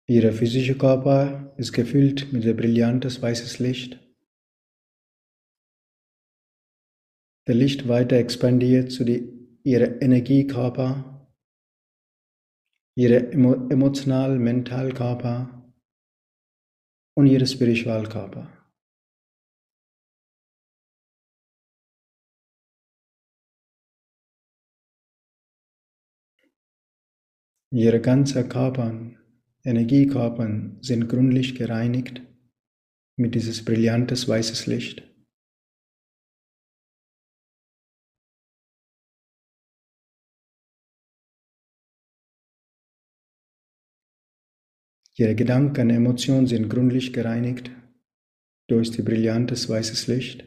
Ihre 0.07 0.33
physische 0.33 0.77
Körper 0.77 1.55
ist 1.57 1.71
gefüllt 1.71 2.31
mit 2.31 2.43
brillantes 2.57 3.21
weißes 3.21 3.59
Licht. 3.59 4.04
Der 7.47 7.53
Licht 7.53 7.87
weiter 7.87 8.15
expandiert 8.17 8.91
zu 8.91 9.03
die, 9.03 9.31
ihre 9.63 10.01
Energiekörper, 10.01 11.29
ihre 12.97 13.31
emo, 13.31 13.53
emotional 13.69 14.39
mental 14.39 14.91
Körper 14.93 15.71
und 17.15 17.27
ihre 17.27 17.45
spiritual 17.45 18.09
Körper. 18.09 18.51
Ihre 27.71 28.01
ganze 28.01 28.47
Körper, 28.47 29.13
Energiekörper 29.63 30.77
sind 30.81 31.09
gründlich 31.09 31.55
gereinigt 31.55 32.21
mit 33.17 33.35
dieses 33.35 33.63
brillantes 33.63 34.27
weißes 34.27 34.65
Licht. 34.65 35.14
Ihre 45.17 45.35
Gedanken, 45.35 45.89
Emotionen 45.89 46.45
sind 46.47 46.69
gründlich 46.69 47.13
gereinigt 47.13 47.71
durch 48.67 48.91
die 48.91 49.01
brillantes 49.01 49.69
weißes 49.69 50.07
Licht. 50.07 50.45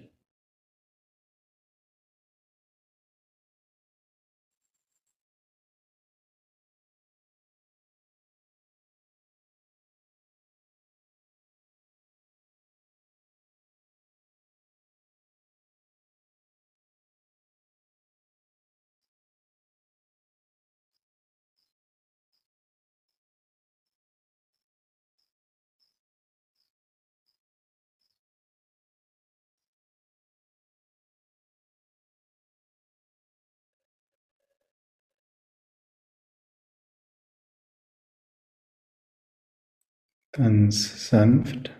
Ganz 40.32 41.08
sanft. 41.08 41.74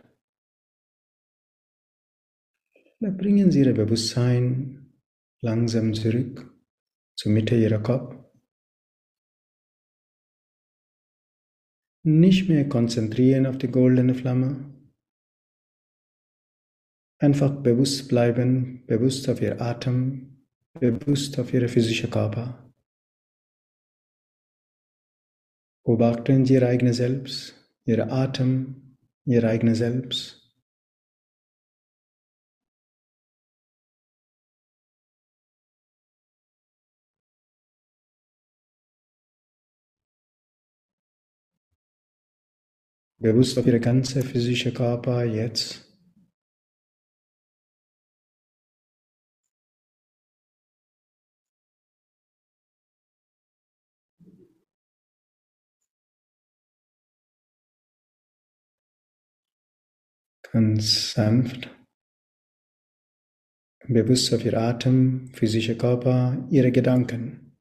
Bringen 3.00 3.52
Sie 3.52 3.60
Ihr 3.60 3.74
Bewusstsein 3.74 4.92
langsam 5.40 5.94
zurück 5.94 6.52
zur 7.16 7.32
Mitte 7.32 7.56
Ihrer 7.56 7.80
Kopf. 7.80 8.16
Nicht 12.04 12.48
mehr 12.48 12.68
konzentrieren 12.68 13.46
auf 13.46 13.58
die 13.58 13.68
goldene 13.68 14.14
Flamme. 14.14 14.74
Einfach 17.20 17.62
bewusst 17.62 18.08
bleiben, 18.08 18.86
bewusst 18.86 19.28
auf 19.28 19.42
Ihr 19.42 19.60
Atem, 19.60 20.46
bewusst 20.72 21.38
auf 21.38 21.52
Ihre 21.52 21.68
physische 21.68 22.08
Körper. 22.08 22.72
Beobachten 25.84 26.46
Sie 26.46 26.54
Ihr 26.54 26.66
eigenes 26.66 26.96
Selbst 26.96 27.57
ihr 27.88 28.12
Atem, 28.12 28.96
ihr 29.24 29.42
eigenes 29.44 29.78
Selbst. 29.78 30.34
Bewusst 43.20 43.58
auf 43.58 43.66
ihre 43.66 43.80
ganze 43.80 44.22
physische 44.22 44.72
Körper 44.72 45.24
jetzt. 45.24 45.87
Ganz 60.58 61.12
sanft, 61.12 61.70
bewusst 63.86 64.34
auf 64.34 64.44
ihr 64.44 64.58
Atem, 64.58 65.30
physische 65.32 65.76
Körper, 65.76 66.48
ihre 66.50 66.72
Gedanken. 66.72 67.56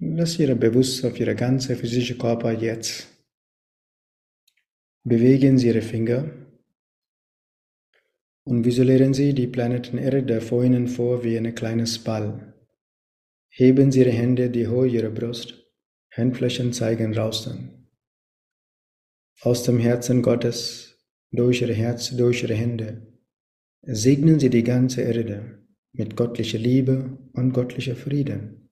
Lass 0.00 0.38
ihre 0.38 0.54
bewusst 0.54 1.04
auf 1.06 1.18
ihre 1.18 1.34
ganze 1.34 1.74
physische 1.74 2.18
Körper 2.18 2.52
jetzt. 2.52 3.08
Bewegen 5.04 5.56
Sie 5.56 5.68
Ihre 5.68 5.80
Finger 5.80 6.47
und 8.48 8.64
visualisieren 8.64 9.12
Sie 9.12 9.34
die 9.34 9.46
Planeten 9.46 9.98
Erde 9.98 10.40
vor 10.40 10.64
Ihnen 10.64 10.88
vor 10.88 11.22
wie 11.22 11.36
ein 11.36 11.54
kleines 11.54 11.98
Ball. 11.98 12.54
Heben 13.50 13.92
Sie 13.92 14.00
Ihre 14.00 14.10
Hände, 14.10 14.48
die 14.48 14.66
hoch 14.66 14.86
Ihre 14.86 15.10
Brust. 15.10 15.66
Handflächen 16.10 16.72
zeigen 16.72 17.12
dann. 17.12 17.88
Aus 19.42 19.64
dem 19.64 19.78
Herzen 19.78 20.22
Gottes, 20.22 20.98
durch 21.30 21.60
Ihr 21.60 21.74
Herz, 21.74 22.16
durch 22.16 22.42
Ihre 22.42 22.54
Hände, 22.54 23.06
segnen 23.82 24.40
Sie 24.40 24.48
die 24.48 24.64
ganze 24.64 25.02
Erde 25.02 25.66
mit 25.92 26.16
göttlicher 26.16 26.58
Liebe 26.58 27.18
und 27.34 27.52
göttlicher 27.52 27.96
Frieden. 27.96 28.70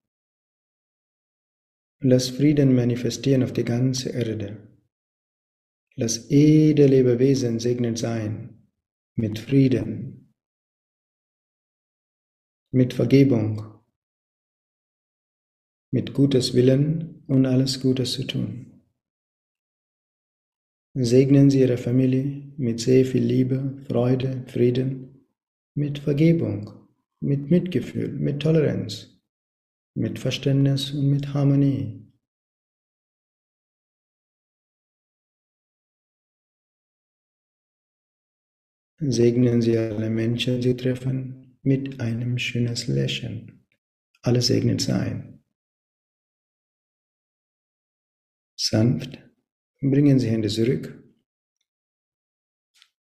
Lass 2.01 2.31
Frieden 2.31 2.74
manifestieren 2.74 3.43
auf 3.43 3.53
die 3.53 3.64
ganze 3.64 4.09
Erde. 4.09 4.57
Lass 5.97 6.31
jede 6.31 6.87
Lebewesen 6.87 7.59
segnet 7.59 7.99
sein 7.99 8.56
mit 9.19 9.39
Frieden, 9.39 10.35
mit 12.71 12.93
Vergebung, 12.93 13.81
mit 15.91 16.12
Gutes 16.12 16.53
Willen 16.53 17.25
und 17.27 17.47
alles 17.47 17.81
Gutes 17.81 18.12
zu 18.12 18.27
tun. 18.27 18.83
Segnen 20.95 21.49
Sie 21.51 21.61
Ihre 21.61 21.79
Familie 21.79 22.53
mit 22.59 22.81
sehr 22.81 23.07
viel 23.07 23.25
Liebe, 23.25 23.83
Freude, 23.89 24.45
Frieden, 24.49 25.27
mit 25.75 25.99
Vergebung, 25.99 26.89
mit 27.21 27.51
Mitgefühl, 27.51 28.12
mit 28.12 28.43
Toleranz, 28.43 29.19
mit 29.95 30.19
Verständnis 30.19 30.91
und 30.93 31.09
mit 31.09 31.33
Harmonie. 31.33 32.06
Segnen 38.99 39.61
Sie 39.61 39.77
alle 39.77 40.09
Menschen, 40.09 40.63
Sie 40.63 40.75
treffen, 40.75 41.59
mit 41.63 42.01
einem 42.01 42.39
schönes 42.39 42.87
Lächeln. 42.87 43.67
Alle 44.23 44.41
segnet 44.41 44.81
sein. 44.81 45.45
Sanft 48.57 49.19
bringen 49.81 50.19
Sie 50.19 50.29
Hände 50.29 50.49
zurück. 50.49 51.03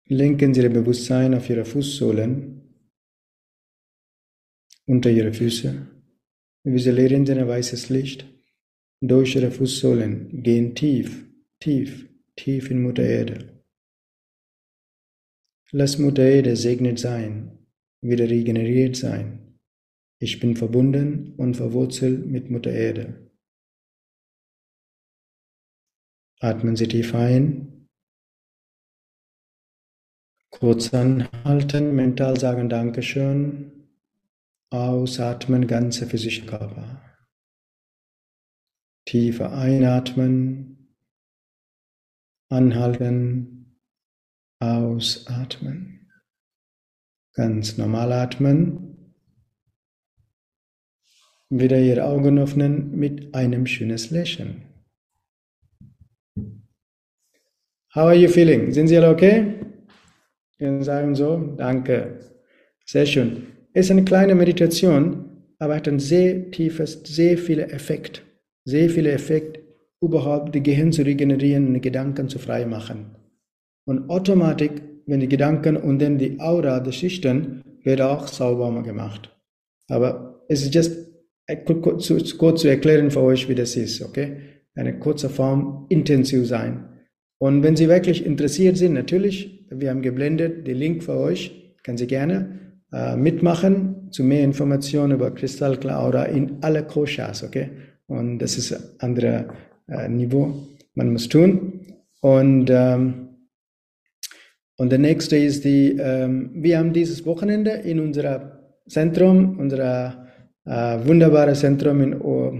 Lenken 0.06 0.54
Sie 0.54 0.62
Ihr 0.62 0.70
Bewusstsein 0.70 1.34
auf 1.34 1.48
Ihre 1.50 1.66
Fußsohlen, 1.66 2.88
unter 4.86 5.10
Ihre 5.10 5.32
Füße. 5.32 5.86
Visualisieren 6.64 7.26
Sie 7.26 7.32
ein 7.32 7.46
weißes 7.46 7.90
Licht 7.90 8.26
durch 9.00 9.36
Ihre 9.36 9.50
Fußsohlen. 9.50 10.42
Gehen 10.42 10.74
tief, 10.74 11.26
tief, 11.60 12.08
tief 12.34 12.70
in 12.70 12.82
Mutter 12.82 13.04
Erde. 13.04 13.61
Lass 15.74 15.98
Mutter 15.98 16.22
Erde 16.22 16.54
segnet 16.54 16.98
sein, 16.98 17.66
wieder 18.02 18.28
regeneriert 18.28 18.94
sein. 18.94 19.58
Ich 20.18 20.38
bin 20.38 20.54
verbunden 20.54 21.34
und 21.38 21.56
verwurzelt 21.56 22.26
mit 22.26 22.50
Mutter 22.50 22.70
Erde. 22.70 23.30
Atmen 26.40 26.76
Sie 26.76 26.88
tief 26.88 27.14
ein. 27.14 27.88
Kurz 30.50 30.92
anhalten, 30.92 31.94
mental 31.94 32.38
sagen 32.38 32.68
Dankeschön. 32.68 33.88
Ausatmen, 34.70 35.66
ganze 35.66 36.06
physische 36.06 36.44
Körper. 36.44 37.02
Tiefer 39.06 39.52
einatmen, 39.52 40.94
anhalten, 42.50 43.51
ausatmen. 44.62 46.08
Ganz 47.34 47.78
normal 47.78 48.12
atmen. 48.12 49.14
Wieder 51.50 51.78
Ihre 51.80 52.04
Augen 52.04 52.38
öffnen 52.38 52.96
mit 52.96 53.34
einem 53.34 53.66
schönes 53.66 54.10
Lächeln. 54.10 54.62
How 57.94 58.04
are 58.04 58.14
you 58.14 58.28
feeling? 58.28 58.72
Sind 58.72 58.86
Sie 58.88 58.96
alle 58.96 59.10
okay? 59.10 59.54
Wir 60.58 60.82
sagen 60.82 61.14
so, 61.14 61.36
danke. 61.56 62.20
Sehr 62.86 63.04
schön. 63.04 63.48
Ist 63.74 63.90
eine 63.90 64.04
kleine 64.04 64.34
Meditation, 64.34 65.44
aber 65.58 65.76
hat 65.76 65.88
ein 65.88 65.98
sehr 65.98 66.50
tiefes, 66.52 67.02
sehr 67.04 67.36
viele 67.36 67.68
Effekt. 67.70 68.22
Sehr 68.64 68.88
viele 68.88 69.10
Effekt, 69.10 69.58
überhaupt 70.00 70.54
die 70.54 70.62
Gehirn 70.62 70.92
zu 70.92 71.02
regenerieren 71.02 71.66
und 71.66 71.80
Gedanken 71.80 72.28
zu 72.28 72.38
frei 72.38 72.64
machen. 72.64 73.21
Und 73.84 74.08
automatisch, 74.10 74.70
wenn 75.06 75.20
die 75.20 75.28
Gedanken 75.28 75.76
und 75.76 76.00
dann 76.00 76.18
die 76.18 76.38
Aura, 76.40 76.80
die 76.80 76.92
Schichten, 76.92 77.62
wird 77.82 78.00
auch 78.00 78.28
sauber 78.28 78.82
gemacht. 78.82 79.30
Aber 79.88 80.44
es 80.48 80.64
ist 80.64 80.74
just 80.74 80.96
kurz 81.64 82.60
zu 82.60 82.68
erklären 82.68 83.10
für 83.10 83.22
euch, 83.22 83.48
wie 83.48 83.54
das 83.54 83.76
ist, 83.76 84.00
okay? 84.02 84.36
Eine 84.74 84.98
kurze 84.98 85.28
Form, 85.28 85.86
intensiv 85.88 86.46
sein. 86.46 86.88
Und 87.38 87.62
wenn 87.62 87.76
Sie 87.76 87.88
wirklich 87.88 88.24
interessiert 88.24 88.76
sind, 88.76 88.94
natürlich, 88.94 89.66
wir 89.70 89.90
haben 89.90 90.02
geblendet 90.02 90.66
den 90.66 90.76
Link 90.76 91.02
für 91.02 91.16
euch, 91.16 91.74
können 91.82 91.98
Sie 91.98 92.06
gerne 92.06 92.60
äh, 92.92 93.16
mitmachen 93.16 94.08
zu 94.12 94.22
mehr 94.22 94.44
Informationen 94.44 95.14
über 95.14 95.32
Kristallklar 95.32 96.08
oder 96.08 96.28
in 96.28 96.58
alle 96.60 96.84
Koshas, 96.84 97.42
okay? 97.42 97.70
Und 98.06 98.38
das 98.38 98.56
ist 98.56 98.72
ein 98.72 98.82
anderes 98.98 99.44
äh, 99.88 100.08
Niveau, 100.08 100.54
man 100.94 101.12
muss 101.12 101.28
tun. 101.28 101.80
Und, 102.20 102.70
ähm, 102.70 103.31
und 104.82 104.90
der 104.90 104.98
nächste 104.98 105.36
ist 105.36 105.64
die, 105.64 105.96
ähm, 105.96 106.50
wir 106.54 106.76
haben 106.76 106.92
dieses 106.92 107.24
Wochenende 107.24 107.70
in 107.70 108.00
unserem 108.00 108.50
Zentrum, 108.88 109.56
unser 109.60 110.26
äh, 110.64 110.98
wunderbares 111.06 111.60
Zentrum 111.60 112.00
in 112.00 112.20
o 112.20 112.52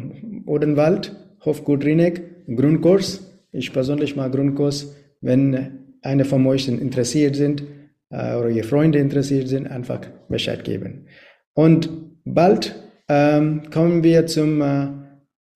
Odenwald, 0.47 1.17
Hofgut 1.45 1.85
Rinek, 1.85 2.47
Grundkurs, 2.47 3.29
ich 3.51 3.73
persönlich 3.73 4.15
mag 4.15 4.31
Grundkurs, 4.31 4.95
wenn 5.21 5.81
einer 6.01 6.25
von 6.25 6.47
euch 6.47 6.69
interessiert 6.69 7.35
sind 7.35 7.65
äh, 8.11 8.37
oder 8.37 8.51
ihr 8.51 8.63
Freunde 8.63 9.01
interessiert 9.01 9.49
sind, 9.49 9.67
einfach 9.67 10.03
Bescheid 10.29 10.63
geben. 10.63 11.07
Und 11.55 11.91
bald 12.25 12.77
ähm, 13.09 13.63
kommen 13.73 14.05
wir 14.05 14.29
zum 14.29 14.61
äh, 14.61 14.87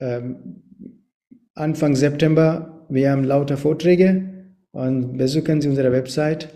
äh, 0.00 0.20
Anfang 1.54 1.94
September. 1.94 2.84
Wir 2.88 3.12
haben 3.12 3.22
lauter 3.22 3.56
Vorträge 3.56 4.35
und 4.76 5.16
besuchen 5.16 5.62
Sie 5.62 5.68
unsere 5.68 5.90
Website 5.90 6.48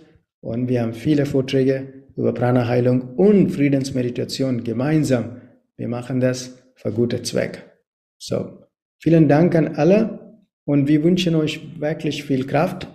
und 0.42 0.68
wir 0.68 0.82
haben 0.82 0.92
viele 0.92 1.24
Vorträge 1.24 2.04
über 2.16 2.34
Prana-Heilung 2.34 3.14
und 3.16 3.50
Friedensmeditation 3.50 4.62
gemeinsam. 4.62 5.40
Wir 5.78 5.88
machen 5.88 6.20
das 6.20 6.62
für 6.74 6.92
gute 6.92 7.22
Zweck. 7.22 7.64
So, 8.18 8.66
vielen 8.98 9.26
Dank 9.26 9.54
an 9.54 9.76
alle. 9.76 10.18
Und 10.66 10.86
wir 10.86 11.02
wünschen 11.02 11.34
euch 11.34 11.80
wirklich 11.80 12.22
viel 12.24 12.46
Kraft 12.46 12.88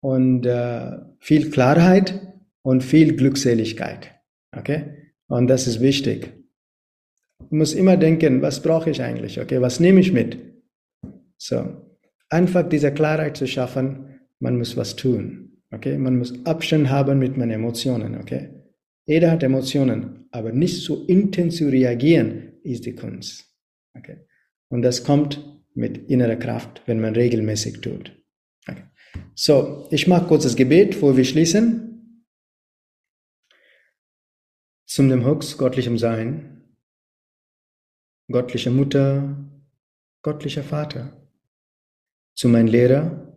und 0.00 0.44
äh, 0.46 0.90
viel 1.20 1.50
Klarheit 1.50 2.20
und 2.62 2.82
viel 2.82 3.14
Glückseligkeit. 3.14 4.10
Okay? 4.56 5.12
Und 5.28 5.46
das 5.46 5.68
ist 5.68 5.80
wichtig. 5.80 6.32
Man 7.50 7.58
muss 7.58 7.72
immer 7.72 7.96
denken, 7.96 8.42
was 8.42 8.60
brauche 8.60 8.90
ich 8.90 9.00
eigentlich? 9.00 9.40
Okay, 9.40 9.60
was 9.60 9.78
nehme 9.78 10.00
ich 10.00 10.12
mit? 10.12 10.38
So, 11.38 11.64
einfach 12.28 12.68
diese 12.68 12.92
Klarheit 12.92 13.36
zu 13.36 13.46
schaffen, 13.46 14.11
man 14.42 14.58
muss 14.58 14.76
was 14.76 14.96
tun. 14.96 15.62
Okay, 15.70 15.96
man 15.96 16.18
muss 16.18 16.44
Abstand 16.44 16.90
haben 16.90 17.18
mit 17.18 17.36
meinen 17.36 17.52
Emotionen. 17.52 18.16
Okay, 18.20 18.50
jeder 19.06 19.30
hat 19.30 19.42
Emotionen, 19.42 20.26
aber 20.30 20.52
nicht 20.52 20.82
so 20.82 21.04
intensiv 21.06 21.70
reagieren 21.70 22.52
ist 22.62 22.84
die 22.84 22.94
Kunst. 22.94 23.46
Okay, 23.96 24.26
und 24.68 24.82
das 24.82 25.04
kommt 25.04 25.40
mit 25.74 26.10
innerer 26.10 26.36
Kraft, 26.36 26.82
wenn 26.86 27.00
man 27.00 27.14
regelmäßig 27.14 27.80
tut. 27.80 28.12
Okay. 28.68 28.82
So, 29.34 29.88
ich 29.90 30.06
mache 30.06 30.26
kurz 30.26 30.42
das 30.42 30.56
Gebet, 30.56 30.90
bevor 30.90 31.16
wir 31.16 31.24
schließen. 31.24 32.26
Zum 34.86 35.08
dem 35.08 35.24
Hux, 35.24 35.56
göttlichem 35.56 35.96
Sein, 35.96 36.76
göttliche 38.30 38.70
Mutter, 38.70 39.48
göttlicher 40.22 40.62
Vater. 40.62 41.16
Zu 42.34 42.48
meinem 42.48 42.66
Lehrer, 42.66 43.31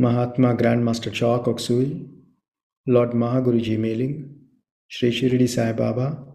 Mahatma 0.00 0.54
Grandmaster 0.54 1.12
Chok 1.12 1.46
Oksui, 1.46 2.08
Lord 2.86 3.12
Mahaguruji 3.12 3.76
Meling, 3.76 4.34
Sri 4.88 5.12
Shirdi 5.12 5.46
Sai 5.46 5.74
Baba, 5.74 6.34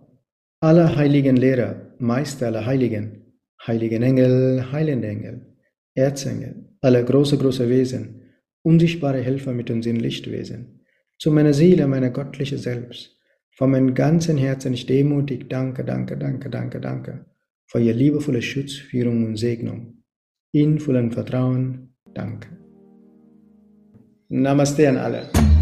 alle 0.61 0.95
heiligen 0.95 1.35
Lehrer, 1.35 1.95
Meister 1.97 2.45
aller 2.45 2.67
Heiligen, 2.67 3.33
heiligen 3.65 4.03
Engel, 4.03 4.71
heilende 4.71 5.07
Engel, 5.07 5.55
Erzengel, 5.95 6.75
alle 6.81 7.03
große, 7.03 7.39
große 7.39 7.67
Wesen, 7.67 8.21
unsichtbare 8.61 9.23
Helfer 9.23 9.51
mit 9.51 9.71
uns 9.71 9.87
in 9.87 9.95
Lichtwesen, 9.95 10.85
zu 11.17 11.31
meiner 11.31 11.53
Seele, 11.53 11.87
meiner 11.87 12.11
göttliche 12.11 12.59
Selbst, 12.59 13.19
von 13.49 13.71
meinem 13.71 13.95
ganzen 13.95 14.37
Herzen 14.37 14.75
ich 14.75 14.85
demutig 14.85 15.49
danke, 15.49 15.83
danke, 15.83 16.17
danke, 16.17 16.51
danke, 16.51 16.79
danke, 16.79 17.25
für 17.65 17.79
ihr 17.79 17.95
liebevolle 17.95 18.43
Schutz, 18.43 18.73
Führung 18.73 19.25
und 19.25 19.37
Segnung. 19.37 20.03
In 20.51 20.77
vollem 20.77 21.11
Vertrauen, 21.11 21.95
danke. 22.13 22.64
Namaste 24.29 24.87
an 24.87 24.97
alle. 24.97 25.54